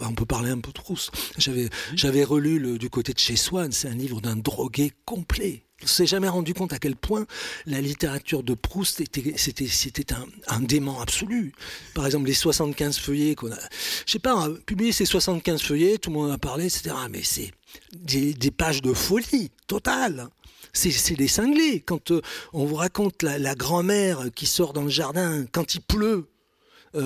[0.00, 1.10] on peut parler un peu de Proust.
[1.38, 3.72] J'avais, j'avais relu le, du côté de chez Swann.
[3.72, 5.64] C'est un livre d'un drogué complet.
[5.82, 7.26] On s'est jamais rendu compte à quel point
[7.66, 11.52] la littérature de Proust était, c'était, c'était un, un, dément absolu.
[11.94, 13.58] Par exemple, les 75 feuillets qu'on a,
[14.06, 16.94] je sais pas, publié ces 75 feuillets, tout le monde en a parlé, etc.
[17.10, 17.52] Mais c'est
[17.92, 20.28] des, des pages de folie totale.
[20.72, 21.80] C'est des cinglés.
[21.80, 22.20] Quand euh,
[22.52, 26.28] on vous raconte la, la grand-mère qui sort dans le jardin quand il pleut,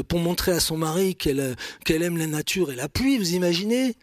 [0.09, 3.97] pour montrer à son mari qu'elle qu'elle aime la nature et la pluie, vous imaginez?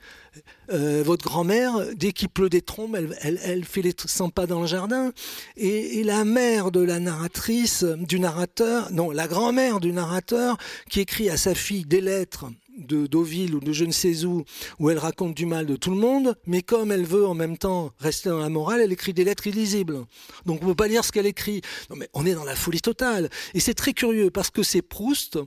[0.71, 4.67] Euh, votre grand-mère, dès qu'il pleut des trombes, elle, fait les 100 pas dans le
[4.67, 5.11] jardin.
[5.57, 10.57] Et, la mère de la narratrice, du narrateur, non, la grand-mère du narrateur,
[10.89, 12.45] qui écrit à sa fille des lettres
[12.79, 14.43] de Deauville ou de je ne sais où,
[14.79, 17.57] où elle raconte du mal de tout le monde, mais comme elle veut en même
[17.57, 20.05] temps rester dans la morale, elle écrit des lettres illisibles.
[20.45, 21.61] Donc on ne peut pas lire ce qu'elle écrit.
[21.89, 23.29] Non mais on est dans la folie totale.
[23.53, 25.39] Et c'est très curieux parce que c'est Proust,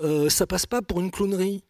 [0.00, 1.62] euh, ça passe pas pour une clownerie.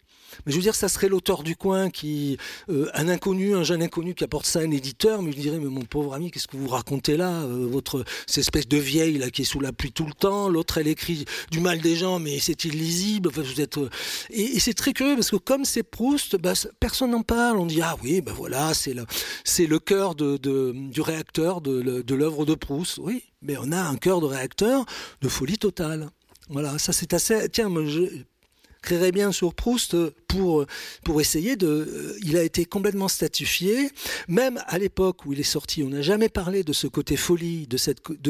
[0.44, 2.36] Mais je veux dire, ça serait l'auteur du coin qui,
[2.68, 5.58] euh, un inconnu, un jeune inconnu qui apporte ça à un éditeur, mais je dirais,
[5.58, 9.18] mais mon pauvre ami, qu'est-ce que vous racontez là euh, Votre cette espèce de vieille
[9.18, 10.48] là qui est sous la pluie tout le temps.
[10.48, 13.28] L'autre, elle écrit du mal des gens, mais c'est illisible.
[13.28, 13.88] Enfin, vous êtes euh,
[14.30, 17.58] et, c'est très curieux parce que comme c'est Proust, bah, personne n'en parle.
[17.58, 19.04] On dit ah oui, ben voilà, c'est le
[19.44, 22.98] c'est le cœur de, du réacteur de, de l'œuvre de Proust.
[22.98, 24.84] Oui, mais on a un cœur de réacteur
[25.20, 26.10] de folie totale.
[26.48, 27.48] Voilà, ça c'est assez.
[27.48, 28.02] Tiens, je,
[28.82, 30.66] créerait bien sur Proust pour,
[31.20, 31.66] essayer de...
[31.66, 33.90] Euh, il a été complètement statifié.
[34.28, 37.66] Même à l'époque où il est sorti, on n'a jamais parlé de ce côté folie,
[37.66, 37.76] de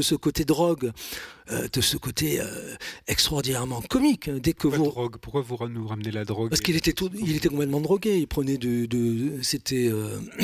[0.03, 0.93] ce côté drogue,
[1.51, 2.75] euh, de ce côté euh,
[3.09, 4.31] extraordinairement comique.
[4.31, 4.85] Dès que Pourquoi vous...
[4.85, 5.17] Drogue?
[5.21, 8.19] Pourquoi vous nous ramenez la drogue Parce qu'il était, tout, il était complètement drogué.
[8.19, 8.87] Il prenait de...
[8.87, 9.91] de c'était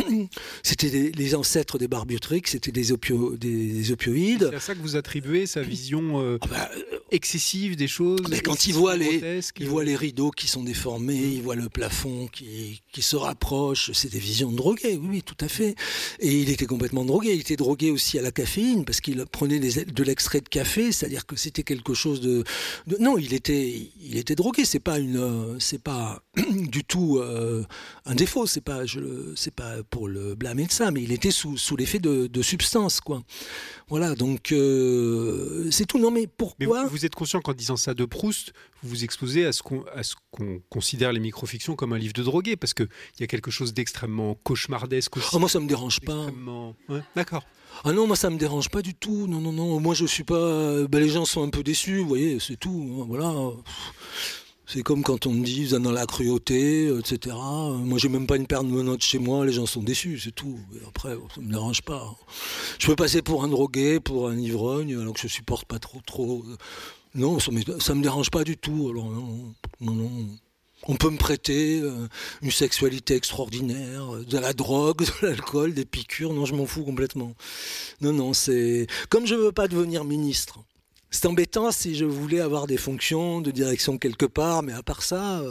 [0.62, 4.48] c'était les ancêtres des barbutriques, c'était des, opio, des, opioïdes.
[4.50, 6.70] C'est à ça que vous attribuez sa vision ah bah,
[7.10, 8.20] excessive des choses.
[8.28, 11.68] Mais quand il voit, les, il voit les rideaux qui sont déformés, il voit le
[11.68, 15.74] plafond qui, qui se rapproche, c'est des visions de drogué, oui, oui, tout à fait.
[16.20, 19.58] Et il était complètement drogué, il était drogué aussi à la caféine, parce qu'il prenait
[19.58, 22.44] de l'extrait de café, c'est-à-dire que c'était quelque chose de,
[23.00, 25.56] Non, il était, il était drogué, c'est pas une...
[25.58, 27.64] C'est pas du tout euh,
[28.04, 31.30] un défaut, c'est pas, je, c'est pas pour le blâmer de ça, mais il était
[31.30, 33.22] sous, sous l'effet de, de substance, quoi.
[33.88, 35.98] Voilà, donc euh, c'est tout.
[35.98, 39.52] Non, mais pourquoi vous, êtes conscient qu'en disant ça de Proust, vous vous exposez à
[39.52, 42.88] ce qu'on considère les microfictions comme un livre de drogué, parce qu'il
[43.20, 45.28] y a quelque chose d'extrêmement cauchemardesque aussi.
[45.32, 46.26] Oh, moi, ça me dérange pas.
[47.16, 47.44] D'accord.
[47.84, 49.26] Ah non, moi ça me dérange pas du tout.
[49.26, 49.80] Non, non, non.
[49.80, 50.86] Moi je suis pas.
[50.88, 53.04] Ben, les gens sont un peu déçus, vous voyez, c'est tout.
[53.08, 53.32] Voilà.
[54.70, 57.34] C'est comme quand on me dit, vous êtes dans la cruauté, etc.
[57.38, 60.34] Moi, j'ai même pas une paire de menottes chez moi, les gens sont déçus, c'est
[60.34, 60.58] tout.
[60.86, 62.14] après, ça me dérange pas.
[62.78, 66.00] Je peux passer pour un drogué, pour un ivrogne, alors que je supporte pas trop,
[66.04, 66.44] trop.
[67.14, 68.90] Non, ça me, me dérange pas du tout.
[68.90, 70.10] Alors, non, non, non.
[70.86, 71.82] On peut me prêter
[72.40, 76.32] une sexualité extraordinaire, de la drogue, de l'alcool, des piqûres.
[76.32, 77.34] Non, je m'en fous complètement.
[78.00, 80.60] Non, non, c'est comme je veux pas devenir ministre.
[81.10, 85.02] C'est embêtant si je voulais avoir des fonctions de direction quelque part, mais à part
[85.02, 85.42] ça,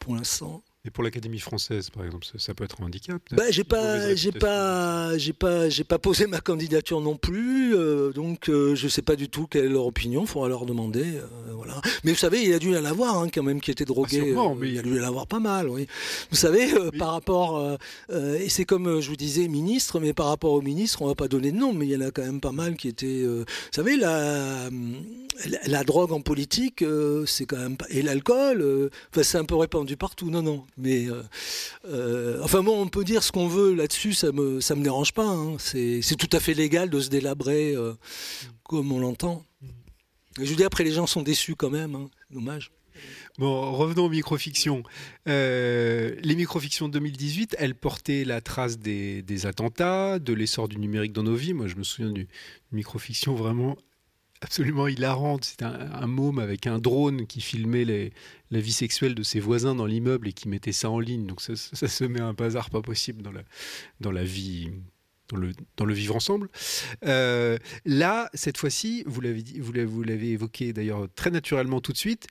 [0.00, 0.62] pour l'instant.
[0.86, 3.20] Et pour l'Académie française, par exemple, ça, peut être un handicap.
[3.32, 8.12] Bah, j'ai pas, j'ai pas, j'ai pas, j'ai pas posé ma candidature non plus, euh,
[8.14, 10.22] donc euh, je sais pas du tout quelle est leur opinion.
[10.22, 11.82] Il faudra leur demander, euh, voilà.
[12.02, 14.34] Mais vous savez, il y a dû en avoir hein, quand même qui était drogué.
[14.34, 14.70] Ah, mais...
[14.70, 15.86] Il a dû en avoir pas mal, oui.
[16.30, 17.62] Vous savez, par rapport,
[18.10, 21.28] et c'est comme je vous disais, ministre, mais par rapport au ministre, on va pas
[21.28, 23.22] donner de nom, mais il y en a quand même pas mal qui étaient.
[23.26, 24.70] vous savez, la,
[25.66, 26.82] la, drogue en politique,
[27.26, 30.30] c'est quand même pas, et l'alcool, c'est un peu répandu partout.
[30.30, 30.64] Non, non.
[30.80, 31.22] Mais euh,
[31.86, 35.12] euh, enfin bon, on peut dire ce qu'on veut là-dessus, ça me ça me dérange
[35.12, 35.26] pas.
[35.26, 35.56] Hein.
[35.58, 37.94] C'est tout à fait légal de se délabrer euh,
[38.62, 39.44] comme on l'entend.
[40.38, 42.10] Je veux dire, après les gens sont déçus quand même, hein.
[42.30, 42.70] dommage.
[43.38, 44.82] Bon, revenons aux microfictions.
[45.26, 51.22] les microfictions de 2018, elles portaient la trace des, attentats, de l'essor du numérique dans
[51.22, 51.54] nos vies.
[51.54, 52.26] Moi, je me souviens d'une
[52.72, 53.76] microfiction vraiment
[54.50, 55.44] absolument hilarante.
[55.44, 58.12] C'était un, môme avec un drone qui filmait
[58.50, 61.26] la vie sexuelle de ses voisins dans l'immeuble et qui mettait ça en ligne.
[61.26, 63.32] Donc ça, se met un bazar pas possible dans
[64.12, 64.70] la, vie.
[65.28, 66.48] Dans le, vivre ensemble.
[67.04, 72.26] Euh, là, cette fois-ci, vous l'avez, vous l'avez évoqué d'ailleurs très naturellement tout de suite,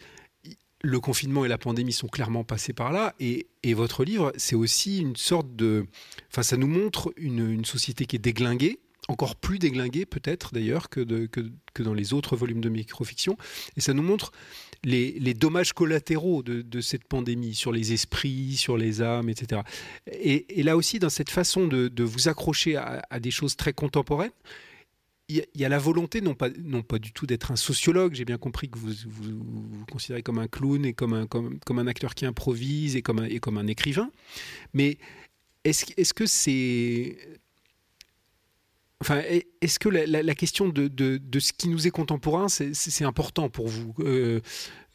[0.81, 3.13] le confinement et la pandémie sont clairement passés par là.
[3.19, 5.85] Et, et votre livre, c'est aussi une sorte de.
[6.31, 8.79] Enfin, ça nous montre une, une société qui est déglinguée,
[9.09, 13.37] encore plus déglingué peut-être d'ailleurs que, que, dans les autres volumes de microfiction.
[13.75, 14.31] Et ça nous montre
[14.83, 19.61] les, dommages collatéraux de, cette pandémie sur les esprits, sur les âmes, etc.
[20.11, 24.31] Et, là aussi, dans cette façon de, vous accrocher à, des choses très contemporaines,
[25.27, 28.25] il y, a la volonté, non pas, non pas du tout d'être un sociologue, j'ai
[28.25, 31.85] bien compris que vous vous, considérez comme un clown et comme un, comme, comme un
[31.85, 34.09] acteur qui improvise et comme un, et comme un écrivain,
[34.73, 34.97] mais
[35.65, 37.15] est-ce est -ce que c'est
[39.01, 39.21] Enfin,
[39.61, 44.41] est-ce que la, question de, ce qui nous est contemporain, c'est important pour vous euh,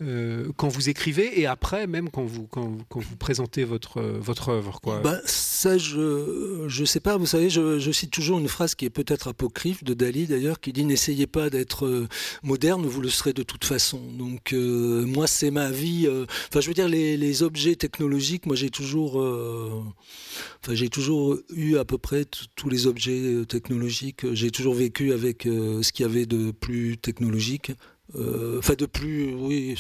[0.05, 4.81] euh, quand vous écrivez et après même quand vous, quand, vous présentez votre, votre œuvre
[4.81, 5.01] quoi.
[5.01, 7.17] Ben, ça, je ne sais pas.
[7.17, 10.73] Vous savez, je, cite toujours une phrase qui est peut-être apocryphe de Dali d'ailleurs, qui
[10.73, 12.09] dit N'essayez pas d'être euh,
[12.43, 14.01] moderne, vous le serez de toute façon.
[14.19, 16.09] Donc, euh, moi, c'est ma vie.
[16.49, 19.17] Enfin, je veux dire, les, objets technologiques, moi, j'ai toujours.
[19.17, 22.25] Enfin, j'ai toujours eu à peu près
[22.55, 24.27] tous les objets technologiques.
[24.33, 27.73] J'ai toujours vécu avec ce qu'il y avait de plus technologique.
[28.17, 29.75] Euh, enfin, de plus, oui,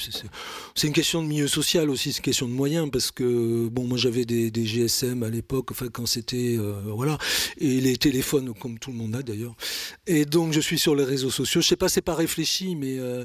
[0.74, 3.84] c'est une question de milieu social aussi, c'est une question de moyens, parce que, bon,
[3.84, 7.18] moi j'avais des, GSM à l'époque, enfin, quand c'était, euh, voilà,
[7.58, 9.54] et les téléphones, comme tout le monde a d'ailleurs.
[10.06, 11.60] Et donc, je suis sur les réseaux sociaux.
[11.60, 13.24] Je sais pas, c'est pas réfléchi, mais, euh,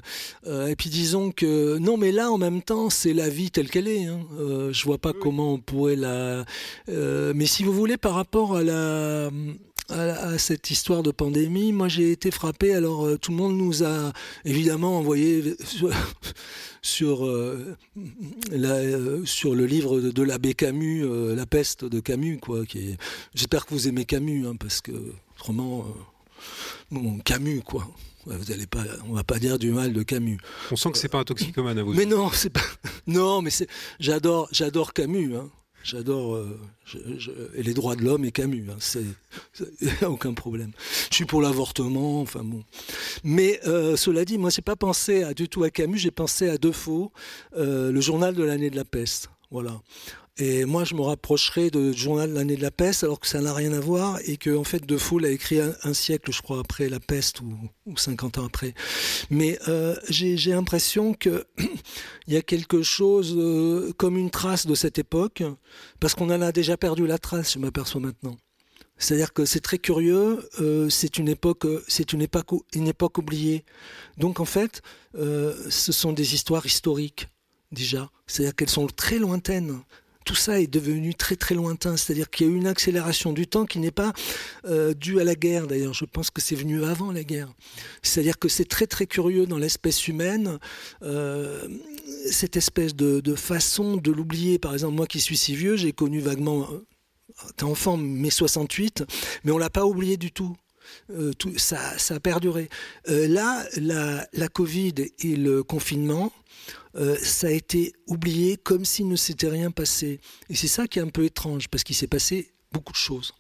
[0.68, 3.88] et puis disons que, non, mais là, en même temps, c'est la vie telle qu'elle
[3.88, 4.06] est.
[4.06, 4.20] Hein.
[4.72, 6.46] je vois pas comment on pourrait la.
[6.88, 9.32] mais si vous voulez, par rapport à la
[9.92, 12.74] à, cette histoire de pandémie, moi j'ai été frappé.
[12.74, 14.14] Alors euh, tout le monde nous a
[14.46, 15.56] évidemment envoyé
[16.82, 17.76] sur, euh,
[18.52, 22.40] euh, sur, le livre de, l'abbé Camus, La peste de Camus.
[22.40, 22.98] Quoi, qui
[23.34, 24.92] J'espère que vous aimez Camus, hein, parce que
[25.38, 25.86] autrement,
[26.92, 27.88] bon, Camus, quoi.
[28.26, 30.38] Vous allez pas, on va pas dire du mal de Camus.
[30.70, 31.94] On sent que c'est pas un toxicomane à vous.
[31.94, 32.62] Mais non, c'est pas.
[33.08, 33.68] Non, mais c'est.
[34.00, 35.36] J'adore, j'adore Camus.
[35.36, 35.50] Hein.
[35.84, 36.60] J'adore euh,
[37.56, 39.06] les droits de l'homme et Camus, hein, c'est
[40.06, 40.72] aucun problème.
[41.10, 42.64] Je suis pour l'avortement, enfin bon.
[43.24, 46.58] Mais euh, cela dit, moi j'ai pas pensé du tout à Camus, j'ai pensé à
[46.58, 47.12] Defoe,
[47.56, 49.30] euh, le journal de l'année de la peste.
[49.52, 49.82] Voilà.
[50.42, 53.42] Et moi, je me rapprocherai du journal de l'année de la peste, alors que ça
[53.42, 56.60] n'a rien à voir, et que en fait, Defoe l'a écrit un, siècle, je crois,
[56.60, 57.54] après la peste ou,
[57.86, 58.74] ou 50 ans après.
[59.30, 61.44] Mais euh, j'ai l'impression qu'il
[62.30, 65.44] y a quelque chose euh, comme une trace de cette époque,
[66.00, 68.38] parce qu'on en a déjà perdu la trace, je m'aperçois maintenant.
[68.98, 73.66] C'est-à-dire que c'est très curieux, euh, c'est une une époque, oubliée.
[74.18, 74.82] Donc en fait,
[75.14, 77.28] ce sont des histoires historiques
[77.74, 78.10] déjà.
[78.26, 79.82] C'est-à-dire qu'elles sont très lointaines
[80.26, 81.98] tout ça est devenu très très lointain.
[81.98, 84.14] C'est-à-dire qu'il y a eu une accélération du temps qui n'est pas
[84.66, 85.68] euh, due à la guerre.
[85.68, 87.50] D'ailleurs, je pense que c'est venu avant la guerre.
[88.04, 90.60] C'est-à-dire que c'est très très curieux dans l'espèce humaine
[91.02, 91.68] euh,
[92.32, 94.60] cette espèce de, façon de l'oublier.
[94.60, 99.06] Par exemple, moi qui suis si vieux, j'ai connu vaguement, euh, enfant, mai 68,
[99.44, 100.56] mais on l'a pas oublié du tout.
[101.38, 102.68] tout, ça, ça a perduré.
[103.08, 106.32] là, la Covid et le confinement
[106.96, 110.20] euh, ça a été oublié comme s'il ne s'était rien passé.
[110.50, 113.32] Et c'est ça qui est un peu étrange, parce qu'il s'est passé beaucoup de choses.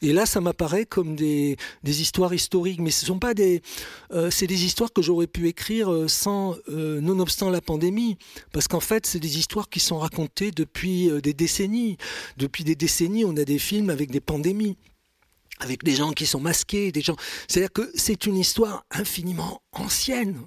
[0.00, 3.60] Et là, ça m'apparaît comme des, histoires historiques, mais ce sont pas des,
[4.12, 8.16] euh, c'est des histoires que j'aurais pu écrire euh, sans, nonobstant la pandémie,
[8.52, 11.98] parce qu'en fait, c'est des histoires qui sont racontées depuis des décennies.
[12.38, 14.76] Depuis des décennies, on a des films avec des pandémies
[15.60, 17.16] avec des gens qui sont masqués, des gens.
[17.48, 20.46] C'est-à-dire que c'est une histoire infiniment ancienne.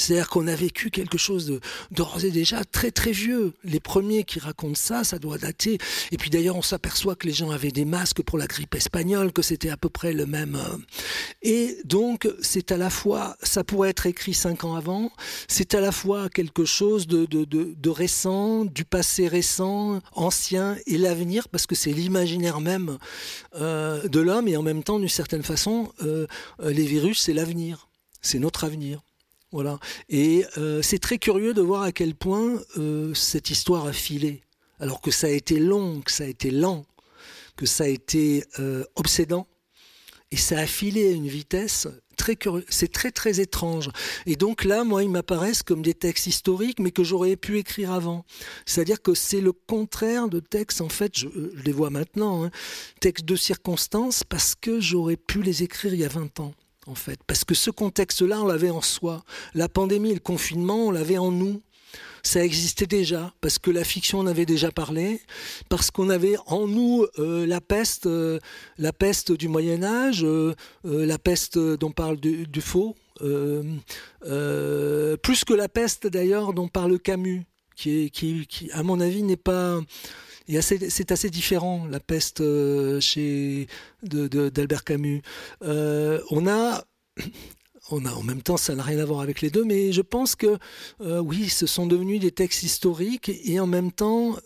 [0.00, 3.52] C'est-à-dire qu'on a vécu quelque chose d'ores et déjà très très vieux.
[3.64, 5.76] Les premiers qui racontent ça, ça doit dater.
[6.10, 9.30] Et puis d'ailleurs, on s'aperçoit que les gens avaient des masques pour la grippe espagnole,
[9.30, 10.56] que c'était à peu près le même.
[10.56, 10.78] Euh.
[11.42, 15.12] Et donc, c'est à la fois, ça pourrait être écrit cinq ans avant,
[15.48, 21.66] c'est à la fois quelque chose de, récent, du passé récent, ancien et l'avenir, parce
[21.66, 22.96] que c'est l'imaginaire même
[23.56, 26.26] euh, de l'homme, et en même temps, d'une certaine façon, euh,
[26.62, 27.88] les virus, c'est l'avenir.
[28.22, 29.02] C'est notre avenir.
[29.52, 29.78] Voilà.
[30.08, 34.42] Et euh, c'est très curieux de voir à quel point euh, cette histoire a filé.
[34.78, 36.86] Alors que ça a été long, que ça a été lent,
[37.56, 39.46] que ça a été euh, obsédant.
[40.30, 42.64] Et ça a filé à une vitesse très curieuse.
[42.68, 43.90] C'est très très étrange.
[44.26, 47.90] Et donc là, moi, ils m'apparaissent comme des textes historiques, mais que j'aurais pu écrire
[47.90, 48.24] avant.
[48.64, 51.26] C'est-à-dire que c'est le contraire de textes, en fait, je,
[51.64, 52.50] les vois maintenant, hein,
[53.00, 56.54] textes de circonstances, parce que j'aurais pu les écrire il y a 20 ans
[57.26, 59.22] Parce que ce contexte-là, on l'avait en soi.
[59.54, 61.62] La pandémie le confinement, on l'avait en nous.
[62.22, 65.22] Ça existait déjà, parce que la fiction en avait déjà parlé,
[65.70, 68.38] parce qu'on avait en nous euh, la peste, euh,
[68.76, 73.64] la peste du Moyen Âge, euh, la peste dont parle du, faux, plus
[75.44, 78.12] que la peste d'ailleurs dont parle Camus, qui
[78.72, 79.80] à mon avis, n'est pas
[80.60, 83.66] c'est assez différent la peste euh, chez
[84.02, 85.22] d'Albert Camus.
[85.62, 86.84] Euh, on a
[87.92, 90.02] on a en même temps, ça n'a rien à voir avec les deux, mais je
[90.02, 90.58] pense que
[91.00, 94.36] euh, oui, ce sont devenus des textes historiques et en même temps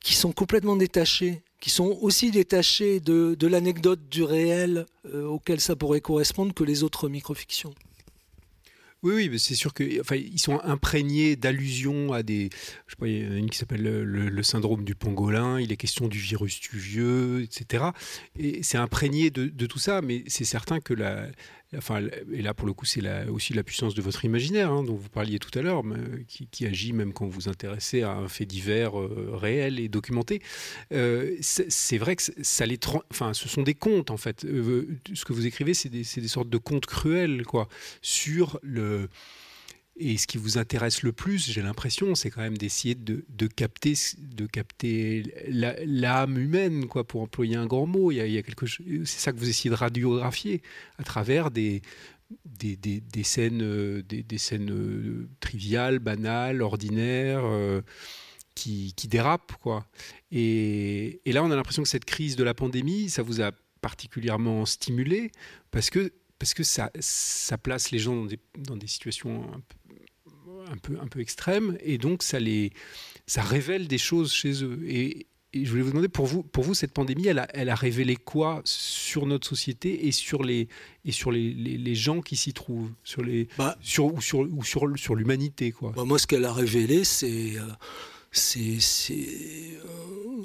[0.00, 5.74] qui sont complètement détachés, qui sont aussi détachés de, de l'anecdote du réel auquel ça
[5.74, 7.74] pourrait correspondre que les autres microfictions.
[9.04, 12.48] Oui, oui, c'est sûr que, enfin, ils sont imprégnés d'allusions à des.
[12.86, 15.60] Je sais pas, il y en a une qui s'appelle le, syndrome du pangolin.
[15.60, 17.84] Il est question du virus tuvieux, etc.
[18.38, 21.26] Et c'est imprégné de, tout ça, mais c'est certain que la,
[22.32, 25.08] Et là, pour le coup, c'est aussi la puissance de votre imaginaire, hein, dont vous
[25.08, 25.82] parliez tout à l'heure,
[26.28, 30.40] qui, agit même quand vous vous intéressez à un fait divers euh, réel et documenté.
[30.92, 32.78] Euh, c'est vrai que ça les,
[33.10, 34.44] enfin, ce sont des contes en fait.
[34.44, 37.68] Euh, ce que vous écrivez, c'est des, des, sortes de contes cruels, quoi,
[38.00, 39.08] sur le
[39.96, 43.94] et ce qui vous intéresse le plus, j'ai l'impression, c'est quand même d'essayer de, capter,
[44.18, 48.10] de capter l'âme humaine, quoi, pour employer un grand mot.
[48.10, 50.62] Il y a, quelque c'est ça que vous essayez de radiographier
[50.98, 51.82] à travers des,
[53.22, 57.44] scènes, des, scènes euh, triviales, banales, ordinaires.
[57.44, 57.80] Euh,
[58.54, 59.54] qui, dérapent.
[59.60, 59.84] Quoi.
[60.30, 64.64] Et, là, on a l'impression que cette crise de la pandémie, ça vous a particulièrement
[64.64, 65.32] stimulé
[65.72, 69.60] parce que parce que ça, ça place les gens dans des, dans des situations un
[69.60, 69.76] peu,
[70.70, 72.72] un peu, un peu extrêmes, et donc ça, les,
[73.26, 74.80] ça révèle des choses chez eux.
[74.86, 77.76] Et, je voulais vous demander, pour vous, pour vous cette pandémie, elle a, elle a
[77.76, 80.66] révélé quoi sur notre société et sur les,
[81.04, 84.64] et sur les, les, gens qui s'y trouvent, sur les, bah, sur, ou sur, ou
[84.64, 85.92] sur, sur l'humanité quoi?
[85.94, 87.68] Bah, moi, ce qu'elle a révélé, c'est euh,
[88.32, 89.28] c'est c'est
[89.84, 90.42] euh,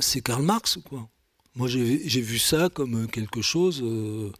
[0.00, 1.10] c'est Karl Marx, quoi.
[1.54, 3.82] Moi, j'ai vu ça comme quelque chose.
[3.82, 4.32] Euh,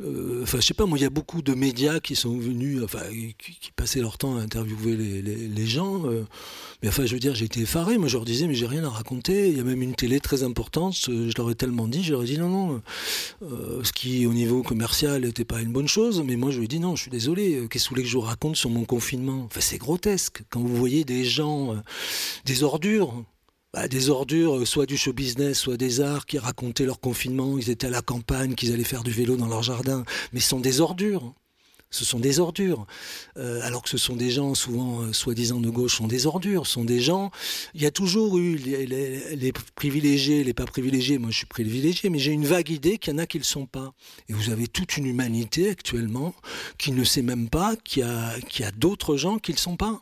[0.00, 3.02] enfin, je sais pas, moi, il y a beaucoup de médias qui sont venus, enfin,
[3.38, 6.06] qui, passaient leur temps à interviewer les, gens.
[6.06, 6.24] Euh.
[6.82, 7.96] mais enfin, je veux dire, j'ai été effaré.
[7.96, 9.48] Moi, je leur disais, mais j'ai rien à raconter.
[9.48, 10.94] Il y a même une télé très importante.
[10.94, 12.82] Je leur ai tellement dit, ai dit non, non.
[13.42, 16.22] Euh, ce qui, au niveau commercial, n'était pas une bonne chose.
[16.24, 17.66] Mais moi, je lui ai dit non, je suis désolé.
[17.70, 19.44] Qu'est-ce que vous voulez que je vous raconte sur mon confinement?
[19.44, 20.42] Enfin, c'est grotesque.
[20.50, 21.76] Quand vous voyez des gens,
[22.44, 23.24] des ordures,
[23.74, 27.58] bah, des ordures, euh, soit du show business, soit des arts, qui racontaient leur confinement,
[27.58, 30.04] ils étaient à la campagne, qu'ils allaient faire du vélo dans leur jardin.
[30.32, 31.34] Mais ce sont des ordures.
[31.90, 32.86] Ce sont des ordures.
[33.36, 36.68] Euh, alors que ce sont des gens, souvent euh, soi-disant de gauche, sont des ordures.
[36.68, 37.32] Ce sont des gens.
[37.74, 41.18] Il y a toujours eu les, privilégiés, les pas privilégiés.
[41.18, 43.42] Moi, je suis privilégié, mais j'ai une vague idée qu'il y en a qui ne
[43.42, 43.92] le sont pas.
[44.28, 46.32] Et vous avez toute une humanité actuellement
[46.78, 50.00] qui ne sait même pas qu'il y a d'autres gens qui ne le sont pas.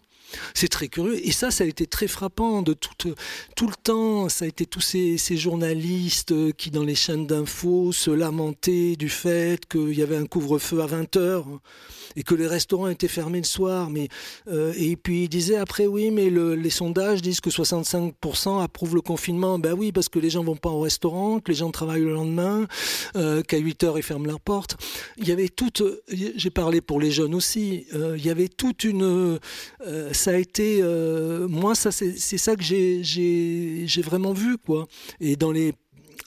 [0.54, 1.26] C'est très curieux.
[1.26, 3.14] Et ça, ça a été très frappant de tout,
[3.56, 4.28] tout le temps.
[4.28, 9.66] Ça a été tous ces, journalistes qui, dans les chaînes d'infos, se lamentaient du fait
[9.66, 11.46] qu'il y avait un couvre-feu à 20 heures
[12.16, 13.90] et que les restaurants étaient fermés le soir.
[13.90, 14.08] Mais,
[14.48, 19.00] euh, et puis ils disaient après, oui, mais les sondages disent que 65% approuvent le
[19.00, 19.58] confinement.
[19.58, 22.12] Ben oui, parce que les gens vont pas au restaurant, que les gens travaillent le
[22.12, 22.66] lendemain,
[23.16, 24.76] euh, qu'à 8 heures ils ferment leurs portes.
[25.16, 28.84] Il y avait toute, j'ai parlé pour les jeunes aussi, euh, il y avait toute
[28.84, 29.38] une
[30.22, 30.82] ça a été,
[31.48, 34.86] moi, ça, c'est ça que j'ai vraiment vu, quoi.
[35.20, 35.72] Et dans les,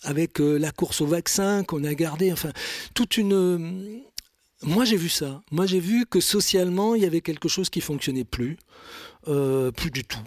[0.04, 2.52] avec la course au vaccin qu'on a gardé, enfin,
[2.94, 4.04] toute une
[4.66, 5.42] moi, j'ai vu ça.
[5.52, 8.58] Moi, j'ai vu que socialement, il y avait quelque chose qui fonctionnait plus,
[9.28, 10.20] euh, plus du tout.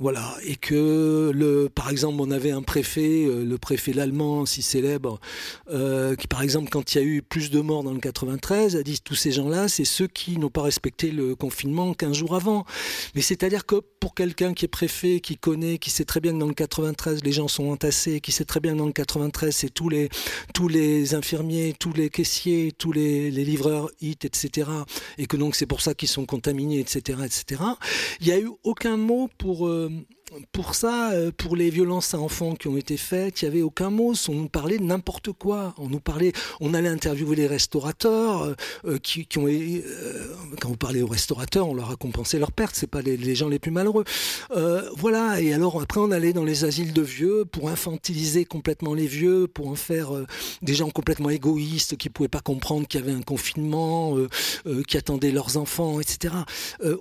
[0.00, 4.60] Voilà, et que le, par exemple, on avait un préfet, euh, le préfet l'allemand, si
[4.60, 5.20] célèbre,
[5.70, 8.74] euh, qui par exemple, quand il y a eu plus de morts dans le 93,
[8.74, 12.34] a dit tous ces gens-là, c'est ceux qui n'ont pas respecté le confinement 15 jours
[12.34, 12.64] avant.
[13.14, 16.38] Mais c'est-à-dire que pour quelqu'un qui est préfet, qui connaît, qui sait très bien que
[16.38, 19.54] dans le 93 les gens sont entassés, qui sait très bien que dans le 93
[19.54, 20.08] c'est tous les
[20.54, 24.68] tous les infirmiers, tous les caissiers, tous les, les livreurs IT, etc.
[25.18, 27.62] Et que donc c'est pour ça qu'ils sont contaminés, etc., etc.
[28.20, 29.83] Il n'y a eu aucun mot pour euh,
[30.52, 33.62] pour ça, euh, pour les violences à enfants qui ont été faites, il n'y avait
[33.62, 34.14] aucun mot.
[34.28, 35.74] On nous parlait de n'importe quoi.
[35.78, 38.54] On nous parlait, on allait interviewer les restaurateurs euh,
[38.86, 38.98] euh,
[40.60, 42.74] quand vous parlez aux restaurateurs, on leur a compensé leurs pertes.
[42.74, 44.04] C'est pas les, gens les plus malheureux.
[44.96, 45.40] voilà.
[45.40, 49.46] Et alors après, on allait dans les asiles de vieux pour infantiliser complètement les vieux,
[49.46, 50.10] pour en faire
[50.62, 54.16] des gens complètement égoïstes qui pouvaient pas comprendre qu'il y avait un confinement,
[54.88, 56.34] qui attendaient leurs enfants, etc.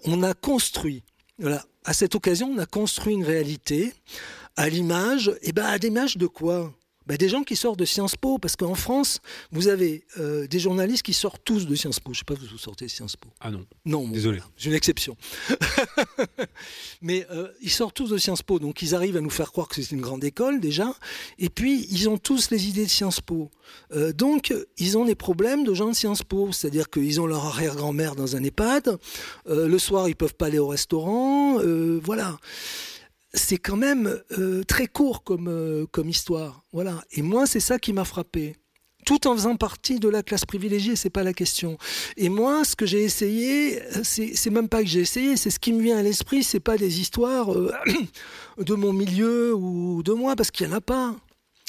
[0.06, 1.04] on a construit
[1.40, 1.64] voilà.
[1.86, 3.94] À cette occasion, on a construit une réalité
[4.56, 6.74] à l'image, et eh ben à l'image de quoi?
[7.08, 9.20] Ben, des gens qui sortent de Sciences Po, parce qu'en France,
[9.52, 12.14] vous avez euh, des journalistes qui sortent tous de Sciences Po.
[12.14, 13.66] Je ne sais pas, vous sortez de Sciences Po Ah non.
[13.86, 14.40] Non, désolé.
[14.58, 15.18] J'ai une exception.
[17.02, 19.68] Mais euh, ils sortent tous de Sciences Po, donc ils arrivent à nous faire croire
[19.68, 20.94] que c'est une grande école déjà.
[21.40, 23.52] Et puis, ils ont tous les idées de Sciences Po.
[23.94, 27.46] Euh, donc, ils ont des problèmes de gens de Sciences Po, c'est-à-dire qu'ils ont leur
[27.46, 28.98] arrière-grand-mère dans un EHPAD.
[29.48, 31.60] le soir, ils ne peuvent pas aller au restaurant.
[32.02, 32.38] voilà
[33.34, 36.64] c'est quand même euh, très court comme, euh, comme histoire.
[36.72, 37.04] Voilà.
[37.12, 38.56] Et moi, c'est ça qui m'a frappé.
[39.06, 41.78] Tout en faisant partie de la classe privilégiée, c'est pas la question.
[42.16, 45.74] Et moi, ce que j'ai essayé, c'est même pas que j'ai essayé, c'est ce qui
[45.74, 47.74] me vient à l'esprit, c'est pas des histoires euh,
[48.60, 51.16] de mon milieu ou de moi, parce qu'il y en a pas.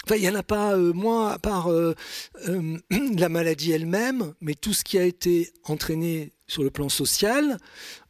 [0.05, 1.71] Enfin, il n'y en a pas, moi, à part
[2.91, 7.59] la maladie elle-même, mais tout ce qui a été entraîné sur le plan social,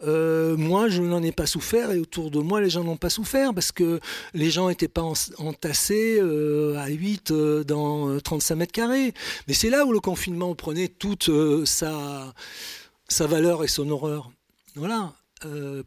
[0.03, 3.11] euh, moi je n'en ai pas souffert et autour de moi les gens n'ont pas
[3.11, 4.01] souffert parce que
[4.33, 5.03] les gens n'étaient pas
[5.39, 9.15] entassés euh, à 8 euh, dans 35 mètres carrés.
[9.47, 11.31] Mais c'est là où le confinement prenait toute
[11.65, 12.35] sa,
[13.21, 14.33] valeur et son horreur.
[14.75, 15.13] Voilà,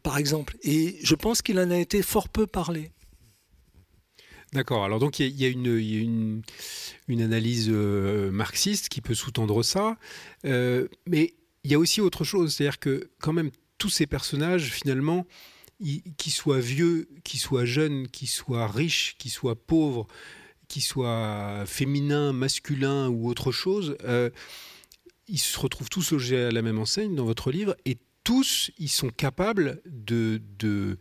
[0.02, 0.56] par exemple.
[0.62, 2.90] Et je pense qu'il en a été fort peu parlé.
[4.54, 4.84] D'accord.
[4.84, 6.42] Alors donc il y, a, une,
[7.08, 9.98] une, analyse marxiste qui peut sous-tendre ça,
[10.44, 11.34] mais
[11.68, 15.26] il y a aussi autre chose, c'est-à-dire que quand même tous ces personnages finalement,
[16.16, 20.06] qu'ils soient vieux, qu'ils soient jeunes, qu'ils soient riches, qu'ils soient pauvres,
[20.68, 24.30] qu'ils soient féminins, masculins ou autre chose, euh,
[25.26, 28.88] ils se retrouvent tous logés à la même enseigne dans votre livre et tous ils
[28.88, 30.96] sont capables de, de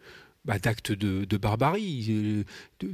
[0.48, 2.08] bah, d'actes de, barbarie.
[2.10, 2.44] Euh,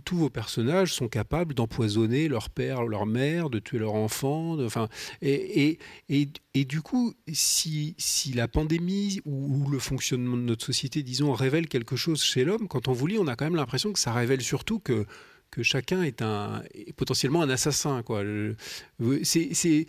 [0.03, 4.59] tous vos personnages sont capables d'empoisonner leur père, leur mère, de tuer leur enfant.
[4.59, 4.89] enfin,
[5.21, 5.77] et,
[6.09, 11.31] et, et, du coup, si, si la pandémie ou, le fonctionnement de notre société, disons,
[11.31, 13.99] révèle quelque chose chez l'homme, quand on vous lit, on a quand même l'impression que
[13.99, 15.05] ça révèle surtout que
[15.51, 16.63] que chacun est un
[16.95, 18.23] potentiellement un assassin quoi
[19.21, 19.85] c'est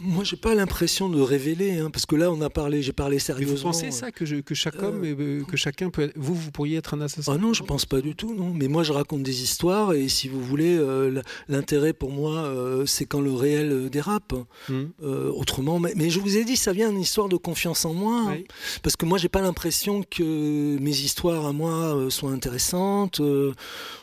[0.00, 3.18] moi, j'ai pas l'impression de révéler, hein, parce que là, on a parlé, j'ai parlé
[3.18, 3.56] sérieusement.
[3.56, 6.94] vous pensez ça que, que chaque homme, euh, que chacun peut, vous, vous pourriez être
[6.94, 7.34] un assassin?
[7.34, 8.52] Ah non, je pense pas du tout, non.
[8.54, 12.86] Mais moi, je raconte des histoires, et si vous voulez, euh, l'intérêt pour moi, euh,
[12.86, 14.32] c'est quand le réel dérape.
[14.68, 14.86] Hmm.
[15.00, 18.38] autrement, mais, je vous ai dit, ça vient d'une histoire de confiance en moi, hein.
[18.82, 23.20] parce que moi, j'ai pas l'impression que mes histoires à moi soient intéressantes.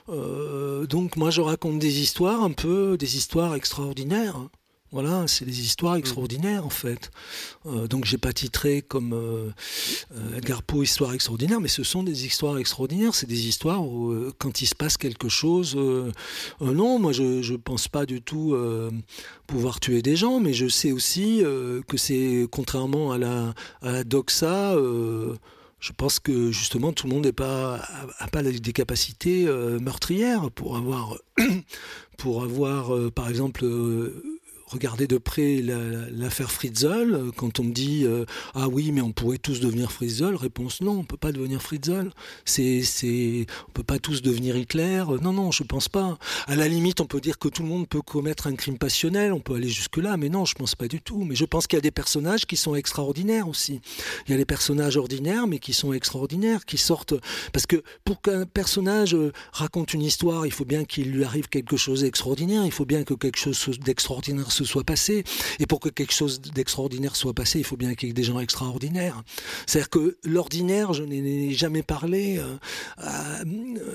[0.08, 4.48] donc, moi, je raconte des histoires, un peu, des histoires extraordinaires.
[4.92, 6.00] Voilà, c'est des histoires mm.
[6.00, 7.12] extraordinaires en fait.
[7.66, 9.50] Euh, donc j'ai pas titré comme euh,
[10.16, 13.14] euh, Edgar Poe histoire extraordinaire, mais ce sont des histoires extraordinaires.
[13.14, 15.76] C'est des histoires où quand il se passe quelque chose,
[16.62, 18.56] non, moi je je pense pas du tout
[19.46, 21.44] pouvoir tuer des gens, mais je sais aussi
[21.88, 24.76] que c'est contrairement à la, à la doxa.
[25.80, 27.82] je pense que justement tout le monde n'a pas,
[28.20, 29.46] a, pas des capacités
[29.82, 31.18] meurtrières pour avoir,
[32.18, 33.66] pour avoir par exemple
[34.68, 39.12] regarder de près l'affaire Fritzel, euh, quand on me dit euh, ah oui mais on
[39.12, 42.12] pourrait tous devenir Fritzel, réponse non on peut pas devenir Fritzel,
[42.46, 46.18] c'est c'est on peut pas tous devenir Hitler, non non je pense pas.
[46.48, 49.34] À la limite on peut dire que tout le monde peut commettre un crime passionnel,
[49.34, 51.24] on peut aller jusque là, mais non je pense pas du tout.
[51.24, 53.82] Mais je pense qu'il y a des personnages qui sont extraordinaires aussi.
[54.28, 57.16] Il y a des personnages ordinaires mais qui sont extraordinaires, qui sortent
[57.54, 61.48] parce que pour qu'un personnage euh, raconte une histoire, il faut bien qu'il lui arrive
[61.48, 65.24] quelque chose d'extraordinaire, il faut bien que quelque chose d'extraordinaire soit passé.
[65.60, 68.24] Et pour que quelque chose d'extraordinaire soit passé, il faut bien qu'il y ait des
[68.24, 69.24] gens extraordinaires.
[69.66, 72.40] C'est-à-dire que l'ordinaire, je n'ai jamais parlé.
[72.40, 73.44] Euh,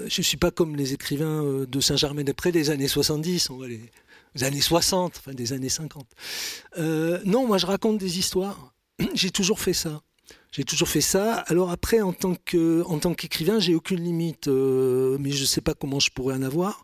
[0.07, 4.45] je ne suis pas comme les écrivains de Saint-Germain-des-Prés des années 70, on va les,
[4.45, 6.07] années 60, enfin des années 50.
[7.25, 8.75] non, moi je raconte des histoires.
[9.15, 10.03] J'ai toujours fait ça.
[10.53, 11.37] J'ai toujours fait ça.
[11.47, 15.63] Alors après, en tant que en qu'écrivain, j'ai aucune limite, euh, mais je ne sais
[15.63, 16.83] pas comment je pourrais en avoir.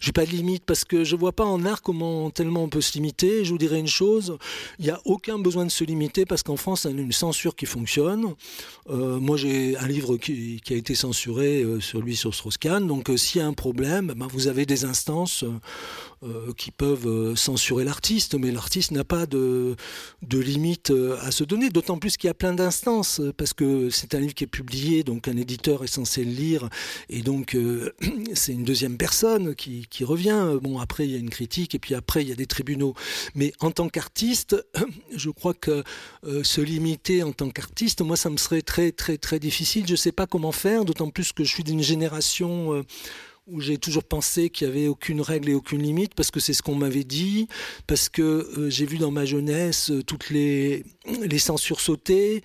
[0.00, 2.80] J'ai pas de limite parce que je vois pas en art comment tellement on peut
[2.80, 3.44] se limiter.
[3.44, 4.38] Je vous dirais une chose,
[4.78, 7.54] il n'y a aucun besoin de se limiter parce qu'en France, on a une censure
[7.54, 8.34] qui fonctionne.
[8.88, 12.86] Euh, moi, j'ai un livre qui, a été censuré euh, sur lui sur Strauss-Kahn.
[12.86, 15.44] Donc, s'il y a un problème, ben, vous avez des instances
[16.22, 19.74] euh, qui peuvent euh, censurer l'artiste, mais l'artiste n'a pas de,
[20.30, 24.14] limite euh, à se donner, d'autant plus qu'il y a plein d'instances, parce que c'est
[24.14, 26.68] un livre qui est publié, donc un éditeur est censé le lire,
[27.08, 27.56] et donc
[28.34, 30.58] c'est une deuxième personne qui, qui, revient.
[30.62, 32.94] Bon, après, il y a une critique, et puis après, il y a des tribunaux.
[33.34, 34.56] Mais en tant qu'artiste,
[35.14, 35.82] je crois que
[36.42, 39.86] se limiter en tant qu'artiste, moi, ça me serait très, très, très difficile.
[39.86, 42.84] Je ne sais pas comment faire, d'autant plus que je suis d'une génération
[43.50, 46.52] où j'ai toujours pensé qu'il n'y avait aucune règle et aucune limite, parce que c'est
[46.52, 47.48] ce qu'on m'avait dit,
[47.86, 50.84] parce que euh, j'ai vu dans ma jeunesse euh, toutes les,
[51.20, 52.42] les censures sauter.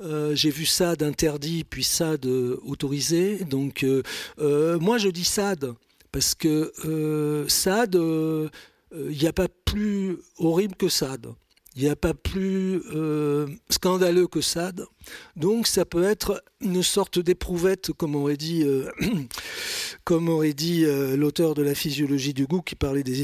[0.00, 3.38] Euh, j'ai vu ça d'interdit, puis ça d'autorisé.
[3.44, 3.84] Donc,
[4.38, 5.74] moi, je dis SAD,
[6.12, 6.72] parce que
[7.48, 11.26] SAD, il n'y a pas plus horrible que SAD.
[11.78, 14.84] Il n'y a pas plus euh, scandaleux que SAD.
[15.36, 18.90] Donc ça peut être une sorte d'éprouvette, comme aurait dit, euh,
[20.56, 23.14] dit euh, l'auteur de la physiologie du goût qui parlait des,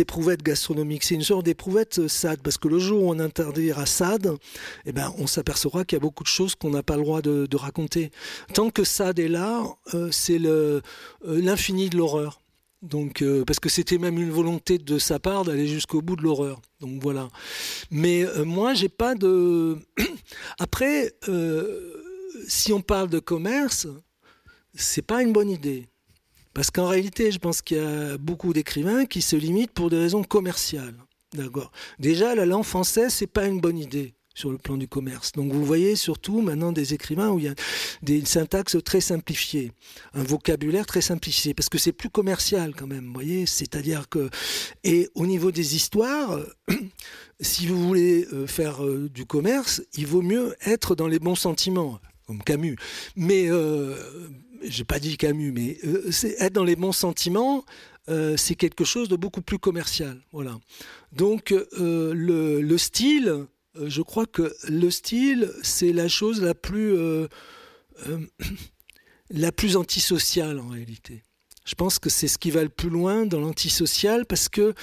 [0.00, 1.04] éprouvettes gastronomiques.
[1.04, 4.32] C'est une sorte d'éprouvette SAD, parce que le jour où on interdira SAD,
[4.86, 7.22] eh ben, on s'apercevra qu'il y a beaucoup de choses qu'on n'a pas le droit
[7.22, 8.10] de, de, raconter.
[8.54, 9.62] Tant que SAD est là,
[10.10, 10.40] c'est
[11.24, 12.40] l'infini de l'horreur.
[12.84, 16.22] Donc, euh, parce que c'était même une volonté de sa part d'aller jusqu'au bout de
[16.22, 16.60] l'horreur.
[16.80, 17.30] Donc voilà.
[17.90, 19.78] Mais euh, moi, j'ai pas de.
[20.58, 22.02] Après, euh,
[22.46, 23.86] si on parle de commerce,
[24.74, 25.88] c'est pas une bonne idée.
[26.52, 29.98] Parce qu'en réalité, je pense qu'il y a beaucoup d'écrivains qui se limitent pour des
[29.98, 30.96] raisons commerciales.
[31.32, 31.72] D'accord.
[31.98, 35.32] Déjà, la langue française, c'est pas une bonne idée sur le plan du commerce.
[35.32, 37.54] Donc vous voyez surtout maintenant des écrivains où il y a
[38.02, 39.72] des syntaxes très simplifiées,
[40.12, 43.46] un vocabulaire très simplifié, parce que c'est plus commercial quand même, vous voyez.
[43.46, 44.28] C'est-à-dire que
[44.82, 46.40] et au niveau des histoires,
[47.40, 51.36] si vous voulez euh, faire euh, du commerce, il vaut mieux être dans les bons
[51.36, 52.76] sentiments, comme Camus.
[53.14, 53.94] Mais euh,
[54.62, 56.10] j'ai pas dit Camus, mais euh,
[56.40, 57.64] être dans les bons sentiments.
[58.36, 60.58] c'est quelque chose de beaucoup plus commercial, voilà.
[61.12, 63.46] Donc le, le style,
[63.76, 67.28] je crois que le style, c'est la chose la plus, euh,
[68.06, 68.18] euh,
[69.30, 71.22] la plus antisociale en réalité.
[71.64, 74.74] Je pense que c'est ce qui va le plus loin dans l'antisocial parce que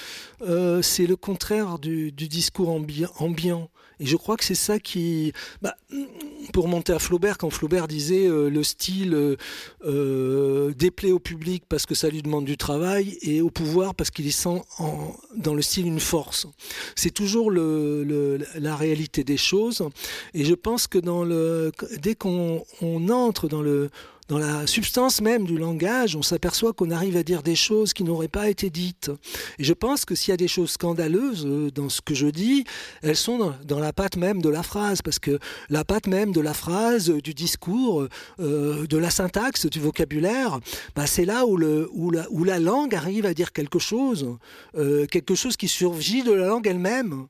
[0.82, 3.70] c'est le contraire du, discours ambiant.
[4.00, 5.32] Et je crois que c'est ça qui...
[5.62, 5.76] Bah,
[6.52, 9.36] pour monter à Flaubert, quand Flaubert disait euh, le style euh,
[9.84, 14.10] euh, déplaît au public parce que ça lui demande du travail et au pouvoir parce
[14.10, 16.48] qu'il y sent en, dans le style une force.
[16.96, 19.86] C'est toujours la réalité des choses.
[20.34, 20.98] Et je pense que
[21.98, 22.64] dès qu'on
[23.10, 23.90] entre dans le
[24.28, 28.04] dans la substance même du langage, on s'aperçoit qu'on arrive à dire des choses qui
[28.04, 29.10] n'auraient pas été dites.
[29.58, 32.28] Et je pense que s'il y a des choses scandaleuses euh, dans ce que je
[32.28, 32.64] dis,
[33.02, 35.38] elles sont dans, la patte même de la phrase, parce que
[35.70, 38.06] la patte même de la phrase, euh, du discours,
[38.40, 40.60] euh, de la syntaxe, du vocabulaire,
[40.94, 44.36] bah, c'est là où, la, langue arrive à dire quelque chose,
[45.10, 47.26] quelque chose qui surgit de la langue elle-même.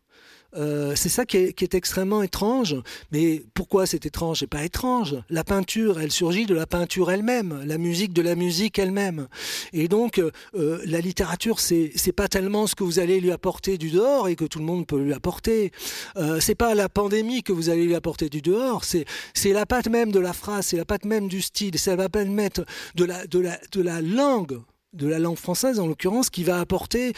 [0.56, 2.76] Euh, c'est ça qui est, extrêmement étrange.
[3.12, 5.16] Mais pourquoi c'est étrange C'est pas étrange?
[5.30, 9.28] La peinture, elle surgit de la peinture elle-même, la musique de la musique elle-même.
[9.72, 13.78] Et donc, euh, la littérature, c'est c'est pas tellement ce que vous allez lui apporter
[13.78, 15.72] du dehors et que tout le monde peut lui apporter.
[16.16, 18.84] Euh, c'est pas la pandémie que vous allez lui apporter du dehors.
[18.84, 21.96] C'est c'est la patte même de la phrase, c'est la patte même du style, c'est
[21.96, 22.50] la patte même
[22.94, 24.60] de la de la de la langue
[24.92, 27.14] de la langue française en l'occurrence qui va apporter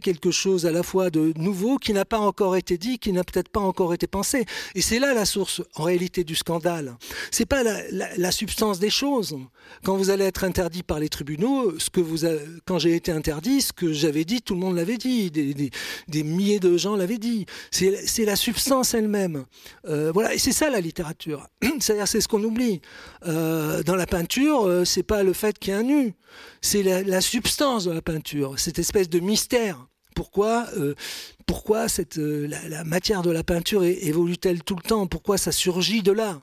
[0.00, 3.24] quelque chose à la fois de nouveau qui n'a pas encore été dit qui n'a
[3.24, 4.44] peut-être pas encore été pensé.
[4.74, 6.96] Et c'est là la source en réalité du scandale.
[7.30, 9.36] C'est pas la, substance des choses.
[9.82, 12.26] Quand vous allez être interdit par les tribunaux ce que vous
[12.66, 16.60] quand j'ai été interdit ce que j'avais dit tout le monde l'avait dit des, milliers
[16.60, 17.46] de gens l'avaient dit.
[17.70, 19.44] C'est la substance elle-même.
[19.88, 21.48] Euh, voilà et c'est ça la littérature.
[21.80, 22.80] C'est-à-dire c'est ce qu'on oublie.
[23.26, 26.14] Euh, dans la peinture euh, c'est pas le fait qu'il y ait un nu
[26.82, 29.86] la, substance de la peinture, cette espèce de mystère.
[30.14, 30.94] Pourquoi, euh,
[31.46, 35.06] pourquoi cette, euh, la, matière de la peinture évolue-t-elle tout le temps?
[35.06, 36.40] Pourquoi ça surgit de là?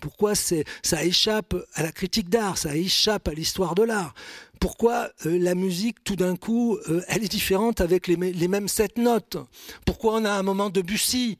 [0.00, 4.14] Pourquoi ça échappe à la critique d'art Ça échappe à l'histoire de l'art?
[4.60, 9.38] Pourquoi la musique, tout d'un coup, elle est différente avec les, les mêmes sept notes?
[9.84, 11.38] Pourquoi on a un moment de Bussy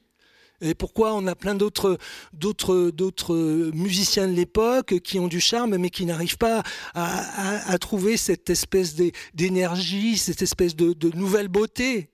[0.61, 1.98] et pourquoi on a plein d'autres,
[2.32, 6.62] d'autres, d'autres musiciens de l'époque qui ont du charme, mais qui n'arrivent pas
[6.94, 8.96] à, trouver cette espèce
[9.34, 12.11] d'énergie, cette espèce de, nouvelle beauté?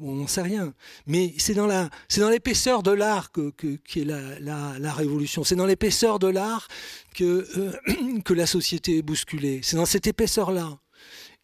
[0.00, 0.72] On n'en sait rien.
[1.06, 3.50] Mais c'est dans la, c'est dans l'épaisseur de l'art que,
[3.84, 5.42] qui est la, la, la révolution.
[5.42, 6.68] C'est dans l'épaisseur de l'art
[7.14, 9.60] que, euh, que la société est bousculée.
[9.64, 10.78] C'est dans cette épaisseur-là.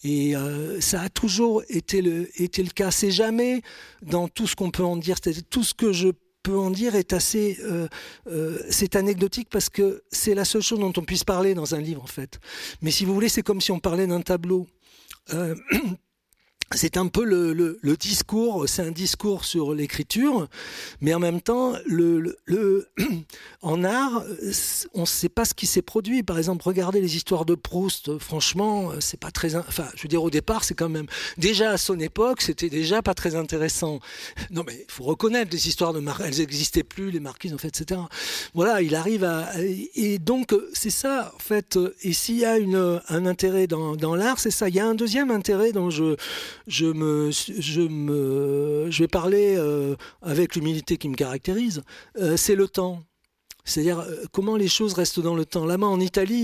[0.04, 2.90] Et euh, ça a toujours été le, été le cas.
[2.90, 3.62] C'est jamais
[4.02, 5.16] dans tout ce qu'on peut en dire,
[5.50, 6.08] tout ce que je
[6.46, 7.88] peut en dire est assez, euh,
[8.28, 11.80] euh, c'est anecdotique parce que c'est la seule chose dont on puisse parler dans un
[11.80, 12.38] livre en fait.
[12.82, 14.68] Mais si vous voulez, c'est comme si on parlait d'un tableau.
[15.34, 15.56] Euh,
[16.74, 20.48] c'est un peu le, discours, c'est un discours sur l'écriture,
[21.00, 21.74] mais en même temps,
[23.62, 24.24] en art,
[24.92, 26.24] on ne sait pas ce qui s'est produit.
[26.24, 28.18] Par exemple, regardez les histoires de Proust.
[28.18, 31.06] Franchement, c'est pas très, enfin, je veux dire, au départ, c'est quand même
[31.38, 34.00] déjà à son époque, c'était déjà pas très intéressant.
[34.50, 37.58] Non, mais il faut reconnaître les histoires de Mar elles n'existaient plus, les marquises, en
[37.58, 38.00] fait, etc.
[38.54, 39.50] Voilà, il arrive à,
[39.94, 41.78] et donc c'est ça, en fait.
[42.02, 44.68] Et s'il y a un intérêt dans l'art, c'est ça.
[44.68, 46.16] Il y a un deuxième intérêt dont je
[46.66, 51.82] je, me, je, me, je vais parler euh, avec l'humilité qui me caractérise,
[52.18, 53.04] euh, c'est le temps.
[53.66, 55.66] C'est-à-dire euh, comment les choses restent dans le temps?
[55.66, 56.38] Là-bas en Italie,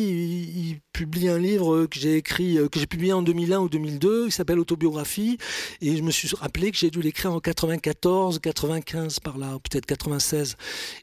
[0.55, 4.31] il, publie un livre que j'ai écrit, que j'ai publié en 2001 ou 2002, qui
[4.31, 5.39] s'appelle Autobiographie,
[5.81, 9.87] et je me suis rappelé que j'ai dû l'écrire en 94, 95 par là, peut-être
[9.87, 10.57] 96.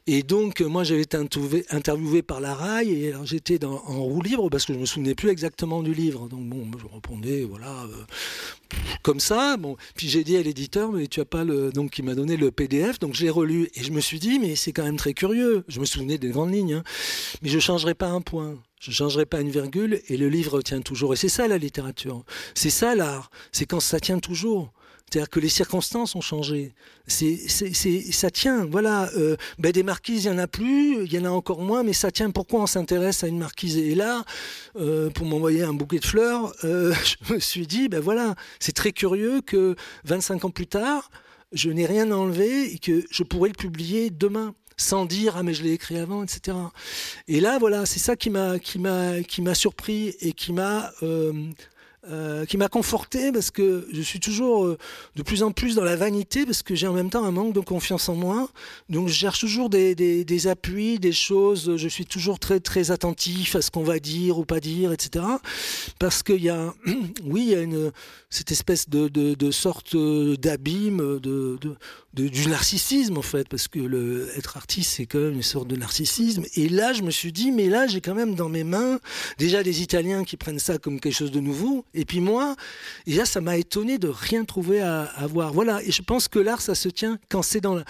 [0.06, 4.64] Et donc moi j'avais été interviewé par la RAI, et j'étais en roue libre parce
[4.64, 6.28] que je me souvenais plus exactement du livre.
[6.28, 7.74] Donc bon, je répondais voilà
[9.02, 9.56] comme ça.
[9.56, 12.36] Bon, puis j'ai dit à l'éditeur, mais tu as pas le, donc il m'a donné
[12.36, 14.96] le PDF, donc je l'ai relu et je me suis dit, mais c'est quand même
[14.96, 15.64] très curieux.
[15.68, 16.82] Je me souvenais des grandes lignes, hein.
[17.42, 18.58] mais je changerai pas un point.
[18.80, 21.12] Je changerai pas une virgule et le livre tient toujours.
[21.12, 22.24] Et c'est ça la littérature.
[22.54, 23.30] C'est ça l'art.
[23.52, 24.72] C'est quand ça tient toujours.
[25.10, 26.72] C'est-à-dire que les circonstances ont changé.
[27.08, 27.36] C'est,
[28.12, 28.64] ça tient.
[28.66, 29.10] Voilà.
[29.16, 31.04] Euh, ben des marquises, il y en a plus.
[31.04, 32.30] Il y en a encore moins, mais ça tient.
[32.30, 33.76] Pourquoi on s'intéresse à une marquise?
[33.76, 34.24] Et là,
[34.76, 36.94] euh, pour m'envoyer un bouquet de fleurs, euh,
[37.28, 41.10] je me suis dit, ben voilà, c'est très curieux que 25 ans plus tard,
[41.52, 45.54] je n'ai rien enlevé et que je pourrais le publier demain sans dire ah mais
[45.54, 46.56] je l'ai écrit avant etc
[47.28, 50.90] et là voilà c'est ça qui m'a qui m'a qui m'a surpris et qui m'a
[51.02, 51.32] euh,
[52.08, 54.78] euh, qui m'a conforté parce que je suis toujours euh,
[55.16, 57.52] de plus en plus dans la vanité parce que j'ai en même temps un manque
[57.52, 58.48] de confiance en moi.
[58.88, 61.76] Donc je cherche toujours des, appuis, des choses.
[61.76, 65.26] Je suis toujours très très attentif à ce qu'on va dire ou pas dire, etc.
[65.98, 66.72] Parce qu'il y a,
[67.24, 67.90] oui, il y a
[68.30, 71.58] cette espèce de, sorte d'abîme de,
[72.14, 76.44] du narcissisme en fait, parce que être artiste c'est quand même une sorte de narcissisme.
[76.56, 79.00] Et là, je me suis dit, mais là, j'ai quand même dans mes mains
[79.38, 82.56] déjà des Italiens qui prennent ça comme quelque chose de nouveau, et puis moi,
[83.06, 85.52] là, ça m'a étonné de rien trouver à, à voir.
[85.52, 87.84] Voilà, et je pense que l'art, ça se tient quand c'est dans la...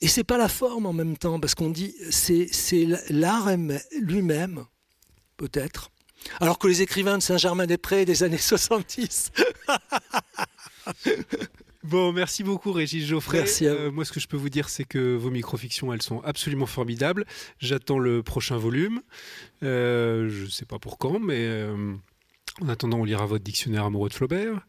[0.00, 3.48] Et c'est pas la forme en même temps, parce qu'on dit, c'est l'art
[4.00, 4.64] lui-même,
[5.36, 5.90] peut-être.
[6.40, 9.32] Alors que les écrivains de Saint-Germain-des-Prés des années 70
[11.84, 13.38] Bon, merci beaucoup Régis Geoffrey.
[13.38, 16.20] Merci euh, moi, ce que je peux vous dire, c'est que vos microfictions, elles sont
[16.20, 17.24] absolument formidables.
[17.60, 19.00] J'attends le prochain volume.
[19.62, 21.94] Euh, je ne sais pas pour quand, mais euh,
[22.60, 24.66] en attendant, on lira votre dictionnaire amoureux de Flaubert.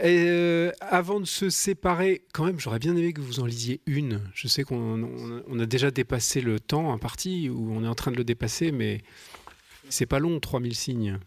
[0.00, 4.20] Euh, avant de se séparer, quand même, j'aurais bien aimé que vous en lisiez une.
[4.32, 7.88] Je sais qu'on on, on a déjà dépassé le temps en partie, ou on est
[7.88, 9.02] en train de le dépasser, mais
[9.88, 11.18] c'est pas long, 3000 signes.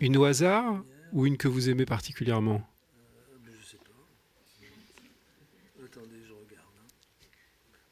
[0.00, 2.60] Une au hasard ou une que vous aimez particulièrement?
[2.60, 2.66] Pas.
[5.84, 6.74] Attendez, je regarde.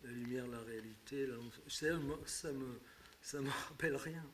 [0.04, 1.26] La lumière, la réalité,
[1.68, 2.80] ça, me,
[3.20, 4.24] ça me rappelle rien.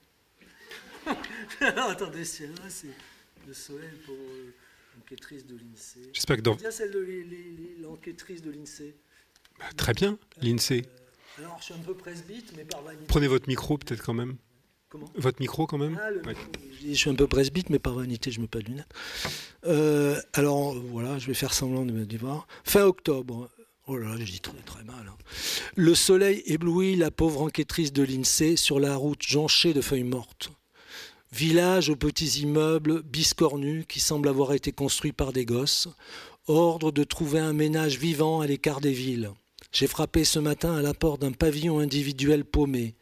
[1.60, 2.88] attendez, c'est là, c'est
[3.46, 4.52] le soleil pour euh,
[4.96, 6.10] l'enquêtrice de l'INSEE.
[6.12, 6.56] J'espère que dans.
[6.58, 7.06] C'est celle de
[7.82, 8.94] l'enquêtrice de l'INSEE.
[9.58, 10.82] Bah, très bien, l'INSEE.
[10.84, 13.04] Euh, alors, je suis un peu presbyte, mais par vanité.
[13.08, 14.36] Prenez votre micro, peut-être quand même.
[14.88, 15.10] Comment?
[15.14, 16.34] Votre micro, quand même ah, le Ouais.
[16.34, 16.52] micro.
[16.86, 18.92] Je, suis un peu presbyte, mais par vanité, je ne mets pas de lunettes.
[19.64, 22.20] Euh, alors, voilà, je vais faire semblant de me dire.
[22.20, 22.46] voir.
[22.64, 23.48] Fin octobre.
[23.86, 25.08] Oh là là, j'ai dit très, très mal.
[25.08, 25.16] hein.
[25.74, 30.52] Le soleil éblouit la pauvre enquêtrice de l'INSEE sur la route jonchée de feuilles mortes.
[31.32, 35.88] Village aux petits immeubles biscornus qui semblent avoir été construits par des gosses.
[36.46, 39.30] Ordre de trouver un ménage vivant à l'écart des villes.
[39.72, 42.96] J'ai frappé ce matin à la porte d'un pavillon individuel paumé.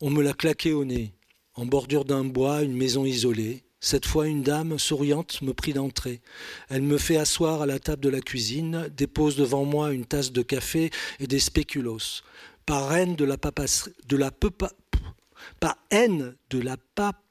[0.00, 1.12] On me l'a claqué au nez.
[1.56, 3.64] En bordure d'un bois, une maison isolée.
[3.80, 6.22] Cette fois, une dame souriante me prie d'entrer.
[6.70, 10.32] Elle me fait asseoir à la table de la cuisine, dépose devant moi une tasse
[10.32, 10.90] de café
[11.20, 12.22] et des spéculoos.
[12.64, 14.30] Parraine de la, papasserie- de la,
[15.60, 17.22] Par haine de la pape,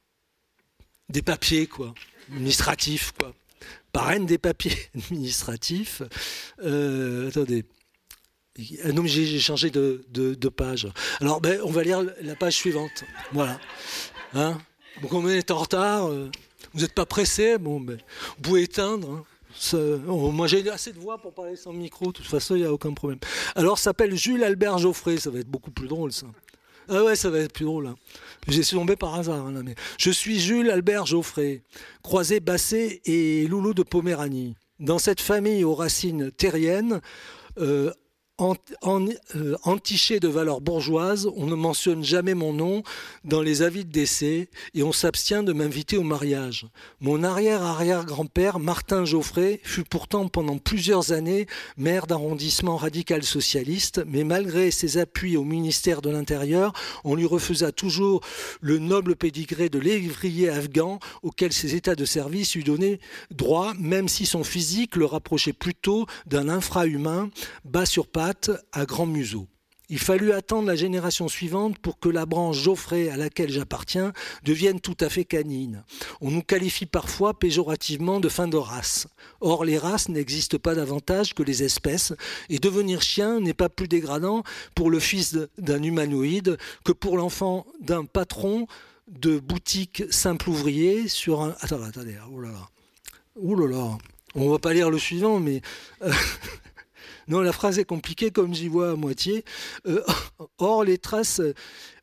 [1.10, 1.94] des papiers, quoi,
[2.32, 3.34] administratifs, quoi.
[3.92, 6.02] Par haine des papiers administratifs.
[6.64, 7.66] Euh, attendez.
[8.84, 10.88] Ah non, j'ai changé de, page.
[11.22, 13.04] Alors, ben, on va lire la page suivante.
[13.32, 13.60] Voilà.
[14.34, 14.58] Hein?
[15.02, 16.08] Donc, on est en retard.
[16.08, 16.32] Euh,
[16.74, 17.58] vous n'êtes pas pressé?
[17.58, 17.98] Bon, ben,
[18.44, 19.12] vous éteindre.
[19.12, 19.26] Hein.
[19.74, 22.68] Oh, moi j'ai assez de voix pour parler sans micro, de toute façon il n'y
[22.68, 23.20] a aucun problème.
[23.56, 26.28] Alors s'appelle Jules Albert Geoffrey, ça va être beaucoup plus drôle ça.
[26.90, 27.88] Ah ouais, ça va être plus drôle.
[27.88, 27.96] Hein.
[28.48, 29.48] J'ai tombé par hasard.
[29.48, 29.64] Hein.
[29.98, 31.64] Je suis Jules Albert Geoffrey,
[32.02, 34.56] croisé Basset et Loulou de Poméranie.
[34.80, 37.02] Dans cette famille aux racines terriennes,
[37.58, 37.92] euh,
[38.40, 42.84] euh, entiché de valeur bourgeoise, on ne mentionne jamais mon nom
[43.24, 46.68] dans les avis de décès et on s'abstient de m'inviter au mariage.
[47.02, 54.70] Mon arrière-arrière-grand-père, Martin Geoffrey, fut pourtant pendant plusieurs années maire d'arrondissement radical socialiste, mais malgré
[54.70, 56.74] ses appuis au ministère de l'Intérieur,
[57.04, 58.22] on lui refusa toujours
[58.62, 63.00] le noble pédigré de lévrier afghan auquel ses états de service lui donnaient
[63.32, 67.32] droit, même si son physique le rapprochait plutôt d'un infrahumain,
[67.66, 68.06] bas sur
[68.72, 69.48] à grand museau.
[69.90, 74.12] Il fallut attendre la génération suivante pour que la branche Geoffrey à laquelle j'appartiens
[74.44, 75.86] devienne tout à fait canine.
[76.20, 79.08] On nous qualifie parfois péjorativement de fin de race.
[79.40, 82.14] Or, les races n'existent pas davantage que les espèces,
[82.50, 84.44] et devenir chien n'est pas plus dégradant
[84.76, 88.68] pour le fils d'un humanoïde que pour l'enfant d'un patron
[89.08, 91.56] de boutique simple ouvrier sur un.
[91.62, 92.70] Attends, attendez, oh là là.
[93.42, 93.98] Oh là là.
[94.36, 95.62] On va pas lire le suivant, mais.
[97.28, 99.44] Non, la phrase est compliquée comme j'y vois à moitié.
[99.86, 100.02] Euh,
[100.58, 101.42] or, les traces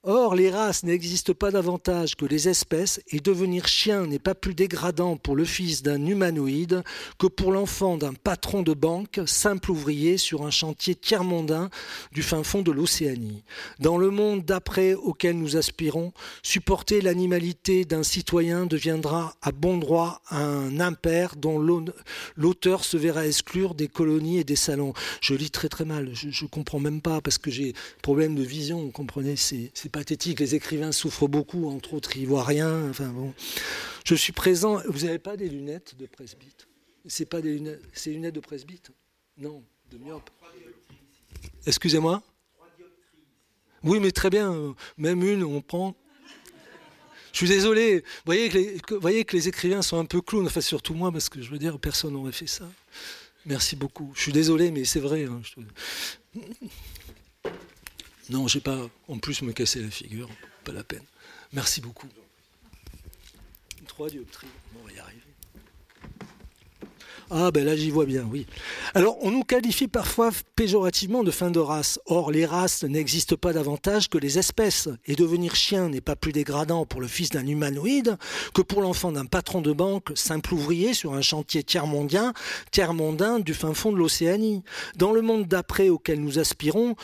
[0.07, 4.55] Or, les races n'existent pas davantage que les espèces, et devenir chien n'est pas plus
[4.55, 6.85] dégradant pour le fils d'un humanoïde
[7.19, 11.71] que pour l'enfant d'un patron de banque, simple ouvrier sur un chantier tiers-mondain
[12.13, 13.45] du fin fond de l'Océanie.
[13.79, 20.21] Dans le monde d'après auquel nous aspirons, supporter l'animalité d'un citoyen deviendra à bon droit
[20.31, 21.59] un impair dont
[22.37, 24.93] l'auteur se verra exclure des colonies et des salons.
[25.23, 28.43] Je lis très très mal, je, ne comprends même pas parce que j'ai problème de
[28.43, 29.37] vision, vous comprenez,
[29.95, 30.41] pathétique.
[30.41, 32.91] Les écrivains souffrent beaucoup, entre autres, ils voient rien.
[32.91, 33.33] Enfin bon.
[34.05, 34.81] Je suis présent.
[34.89, 36.67] Vous n'avez pas des lunettes de presbyte?
[37.07, 37.81] C'est pas des lunettes.
[37.93, 38.91] C'est lunettes de presbyte?
[39.39, 40.31] Non, de myope.
[41.67, 42.23] Excusez-moi?
[43.85, 44.75] Oui, mais très bien.
[44.97, 45.95] Même une, on prend.
[47.33, 48.01] Je suis désolé.
[48.01, 50.47] Vous voyez que les, voyez que les écrivains sont un peu clowns.
[50.47, 52.69] Enfin, surtout moi, parce que je veux dire, personne n'aurait fait ça.
[53.47, 54.13] Merci beaucoup.
[54.17, 55.25] Je suis désolé, mais c'est vrai.
[55.25, 55.41] Hein,
[58.31, 60.29] non, j'ai pas en plus me casser la figure,
[60.65, 61.05] pas la peine.
[61.53, 62.09] Merci beaucoup.
[63.87, 64.49] Trois dioptries,
[64.81, 65.21] on va y arriver.
[67.31, 68.47] Ah ben là j'y vois bien, oui.
[68.95, 71.99] Alors on nous qualifie parfois péjorativement de fin de race.
[72.07, 74.89] Or les races n'existent pas davantage que les espèces.
[75.07, 78.19] Et devenir chien n'est pas plus dégradant pour le fils d'un humanoïde
[78.53, 82.35] que pour l'enfant d'un patron de banque, simple ouvrier sur un chantier tiers-mondien,
[82.71, 84.63] tiers-mondain du fin fond de l'Océanie.
[84.97, 86.95] Dans le monde d'après auquel nous aspirons,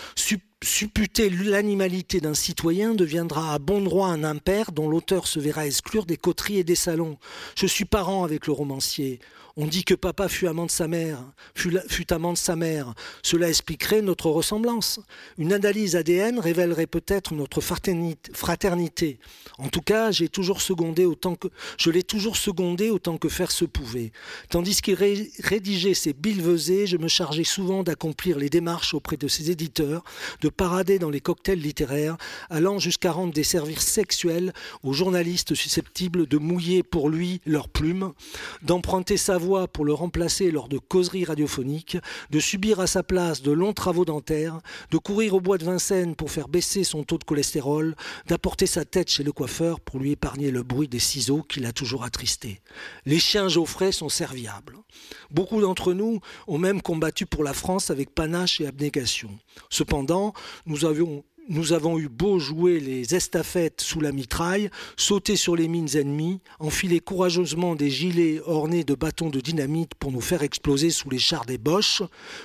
[0.63, 6.05] supputer l'animalité d'un citoyen deviendra à bon droit un impair dont l'auteur se verra exclure
[6.05, 7.17] des coteries et des salons.
[7.57, 9.21] Je suis parent avec le romancier.
[9.57, 11.19] On dit que papa fut amant de sa mère,
[12.35, 12.95] sa mère.
[13.23, 15.01] Cela expliquerait notre ressemblance.
[15.39, 19.19] Une analyse ADN révélerait peut-être notre fraternité.
[19.59, 21.49] En tout cas, j'ai toujours secondé autant que
[21.79, 24.13] je l'ai toujours secondé autant que faire se pouvait.
[24.49, 29.51] Tandis qu'il rédigeait ses billevesées, je me chargeais souvent d'accomplir les démarches auprès de ses
[29.51, 30.05] éditeurs,
[30.41, 32.17] de parader dans les cocktails littéraires,
[32.49, 38.13] allant jusqu'à rendre des services sexuels aux journalistes susceptibles de mouiller pour lui leurs plumes,
[38.63, 39.39] d'emprunter sa
[39.73, 41.97] pour le remplacer lors de causeries radiophoniques,
[42.31, 44.59] de subir à sa place de longs travaux dentaires,
[44.91, 48.85] de courir au bois de Vincennes pour faire baisser son taux de cholestérol, d'apporter sa
[48.85, 52.61] tête chez le coiffeur pour lui épargner le bruit des ciseaux qui l'a toujours attristé.
[53.07, 54.77] Les chiens Geoffrey sont serviables.
[55.31, 59.31] Beaucoup d'entre nous ont même combattu pour la France avec panache et abnégation.
[59.71, 60.35] Cependant,
[60.67, 65.67] nous avions nous avons eu beau jouer les estafettes sous la mitraille, sauter sur les
[65.67, 70.91] mines ennemies, enfiler courageusement des gilets ornés de bâtons de dynamite pour nous faire exploser
[70.91, 72.03] sous les chars des Boches,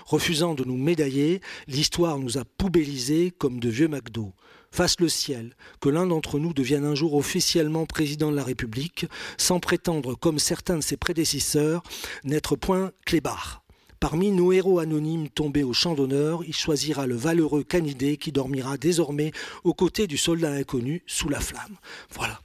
[0.07, 4.33] refusant de nous médailler, l'histoire nous a poubellisés comme de vieux McDo.
[4.71, 9.05] Fasse le ciel que l'un d'entre nous devienne un jour officiellement président de la République,
[9.37, 11.83] sans prétendre, comme certains de ses prédécesseurs,
[12.23, 13.64] n'être point clébard.
[14.07, 18.77] Parmi nos héros anonymes tombés au champ d'honneur, il choisira le valeureux canidé qui dormira
[18.77, 19.31] désormais
[19.63, 21.75] aux côtés du soldat inconnu sous la flamme.
[22.11, 22.39] Voilà.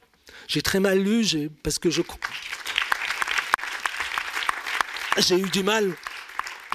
[0.49, 1.23] J'ai très mal lu
[1.62, 2.01] parce que je
[5.19, 5.93] j'ai eu du mal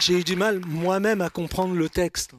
[0.02, 2.34] j'ai eu du mal moi-même à comprendre le texte.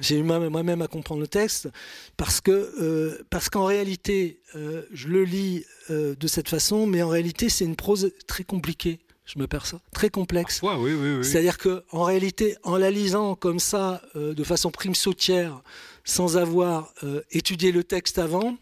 [0.00, 1.68] J'ai eu moi-même à comprendre le texte
[2.16, 3.22] parce que euh,
[3.52, 7.76] qu'en réalité, euh, je le lis euh, de cette façon, mais en réalité, c'est une
[7.76, 8.98] prose très compliquée.
[9.32, 10.60] Je me perçois très complexe.
[10.62, 11.24] oui, oui, oui.
[11.24, 15.62] C'est-à-dire que en réalité, en la lisant comme ça, de façon prime sautière,
[16.04, 16.92] sans avoir
[17.30, 18.56] étudié le texte avant,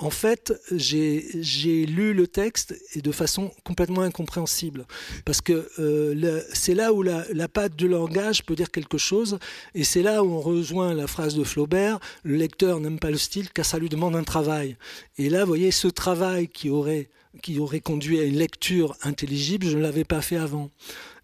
[0.00, 4.86] en fait, j'ai lu le texte et de façon complètement incompréhensible.
[5.24, 9.38] Parce que euh, c'est là où la, la, patte du langage peut dire quelque chose,
[9.74, 13.16] et c'est là où on rejoint la phrase de Flaubert, le lecteur n'aime pas le
[13.16, 14.76] style car ça lui demande un travail.
[15.18, 17.08] Et là, vous voyez, ce travail qui aurait,
[17.42, 20.70] qui aurait conduit à une lecture intelligible, je ne l'avais pas fait avant.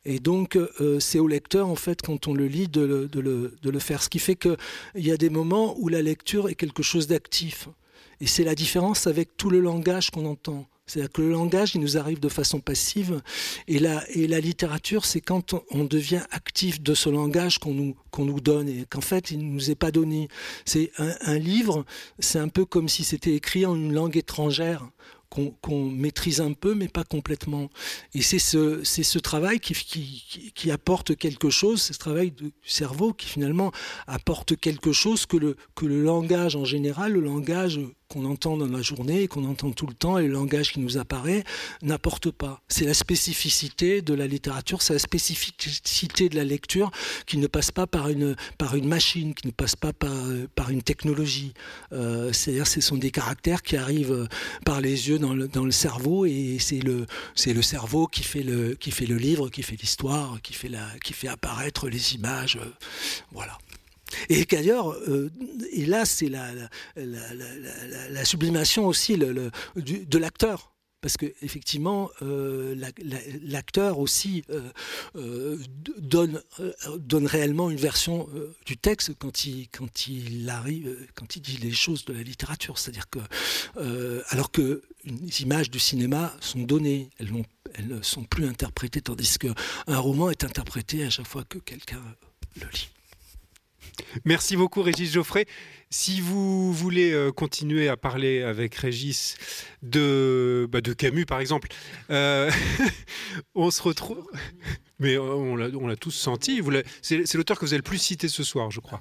[0.05, 4.03] Et donc, euh, c'est au lecteur, en fait, quand on le lit, de le, faire.
[4.03, 4.57] Ce qui fait qu'il
[4.97, 7.69] y a des moments où la lecture est quelque chose d'actif.
[8.21, 10.67] Et c'est la différence avec tout le langage qu'on entend.
[10.87, 13.23] C'est-à-dire que le langage, il nous arrive de façon passive,
[13.69, 18.41] et la, et la littérature, c'est quand on devient actif de ce langage qu'on nous,
[18.41, 20.29] donne, et qu'en fait, il ne nous est pas donné.
[20.67, 21.87] C'est un livre,
[22.19, 24.87] c'est un peu comme si c'était écrit en une langue étrangère
[25.61, 27.70] qu'on maîtrise un peu, mais pas complètement.
[28.15, 33.12] Et c'est ce, ce travail qui, qui, qui, apporte quelque chose, ce travail du cerveau
[33.12, 33.73] qui finalement
[34.06, 37.81] apporte quelque chose que le, que le langage en général, le langage
[38.15, 40.99] qu'on entend dans la journée, qu'on entend tout le temps, et le langage qui nous
[40.99, 41.43] apparaît,
[41.82, 42.62] n'apporte pas.
[42.69, 46.93] C'est la spécificité de la littérature, c'est la spécificité de la lecture
[47.27, 50.15] qui ne passe pas par une, par une machine, qui ne passe pas par,
[50.55, 51.55] par une technologie.
[51.93, 54.28] Euh, C'est-à-dire ce sont des caractères qui arrivent
[54.65, 57.07] par les yeux dans le, dans le cerveau, et c'est le,
[57.45, 60.70] le cerveau qui fait le, qui fait le livre, qui fait l'histoire, qui, fait
[61.03, 62.57] qui fait apparaître les images.
[62.57, 62.70] Euh,
[63.32, 63.59] voilà.
[64.28, 65.31] Et d'ailleurs, euh,
[65.73, 66.51] et là, c'est la,
[66.97, 70.70] la, sublimation aussi de l'acteur.
[71.01, 72.74] Parce que effectivement euh,
[73.43, 75.59] l'acteur aussi euh,
[75.99, 78.27] donne réellement une version
[78.65, 82.78] du texte quand il quand il arrive quand il dit les choses de la littérature.
[82.78, 83.19] C'est-à-dire que
[84.31, 87.28] alors que les images du cinéma sont données elles
[87.74, 89.49] elles ne sont plus interprétées tandis que
[89.86, 92.01] un roman est interprété à chaque fois que quelqu'un
[92.59, 92.89] le lit
[94.25, 95.47] Merci beaucoup Régis Geoffrey.
[95.91, 99.37] Si vous voulez euh, continuer à parler avec Régis
[99.83, 101.69] de, bah, de Camus par exemple,
[102.11, 102.51] euh,
[103.55, 104.27] on se retrouve...
[105.01, 106.62] Mais euh, on l'a tous senti.
[107.03, 109.01] C'est l'auteur que vous avez le plus cité ce soir, je crois.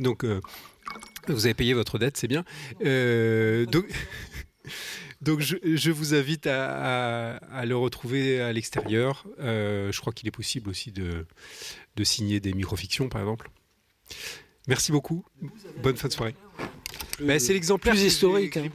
[0.00, 0.24] Donc
[1.26, 2.44] vous avez payé votre dette, c'est bien.
[2.80, 3.86] donc...
[5.20, 9.24] Donc je, vous invite à, le retrouver à l'extérieur.
[9.38, 11.26] je crois qu'il est possible aussi de,
[11.96, 13.50] de signer des microfictions, par exemple.
[14.66, 15.24] Merci beaucoup.
[15.82, 16.34] Bonne fin de soirée.
[17.20, 18.56] Ben, c'est l'exemplaire historique.
[18.56, 18.68] Hein.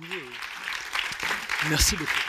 [1.70, 2.29] Merci beaucoup.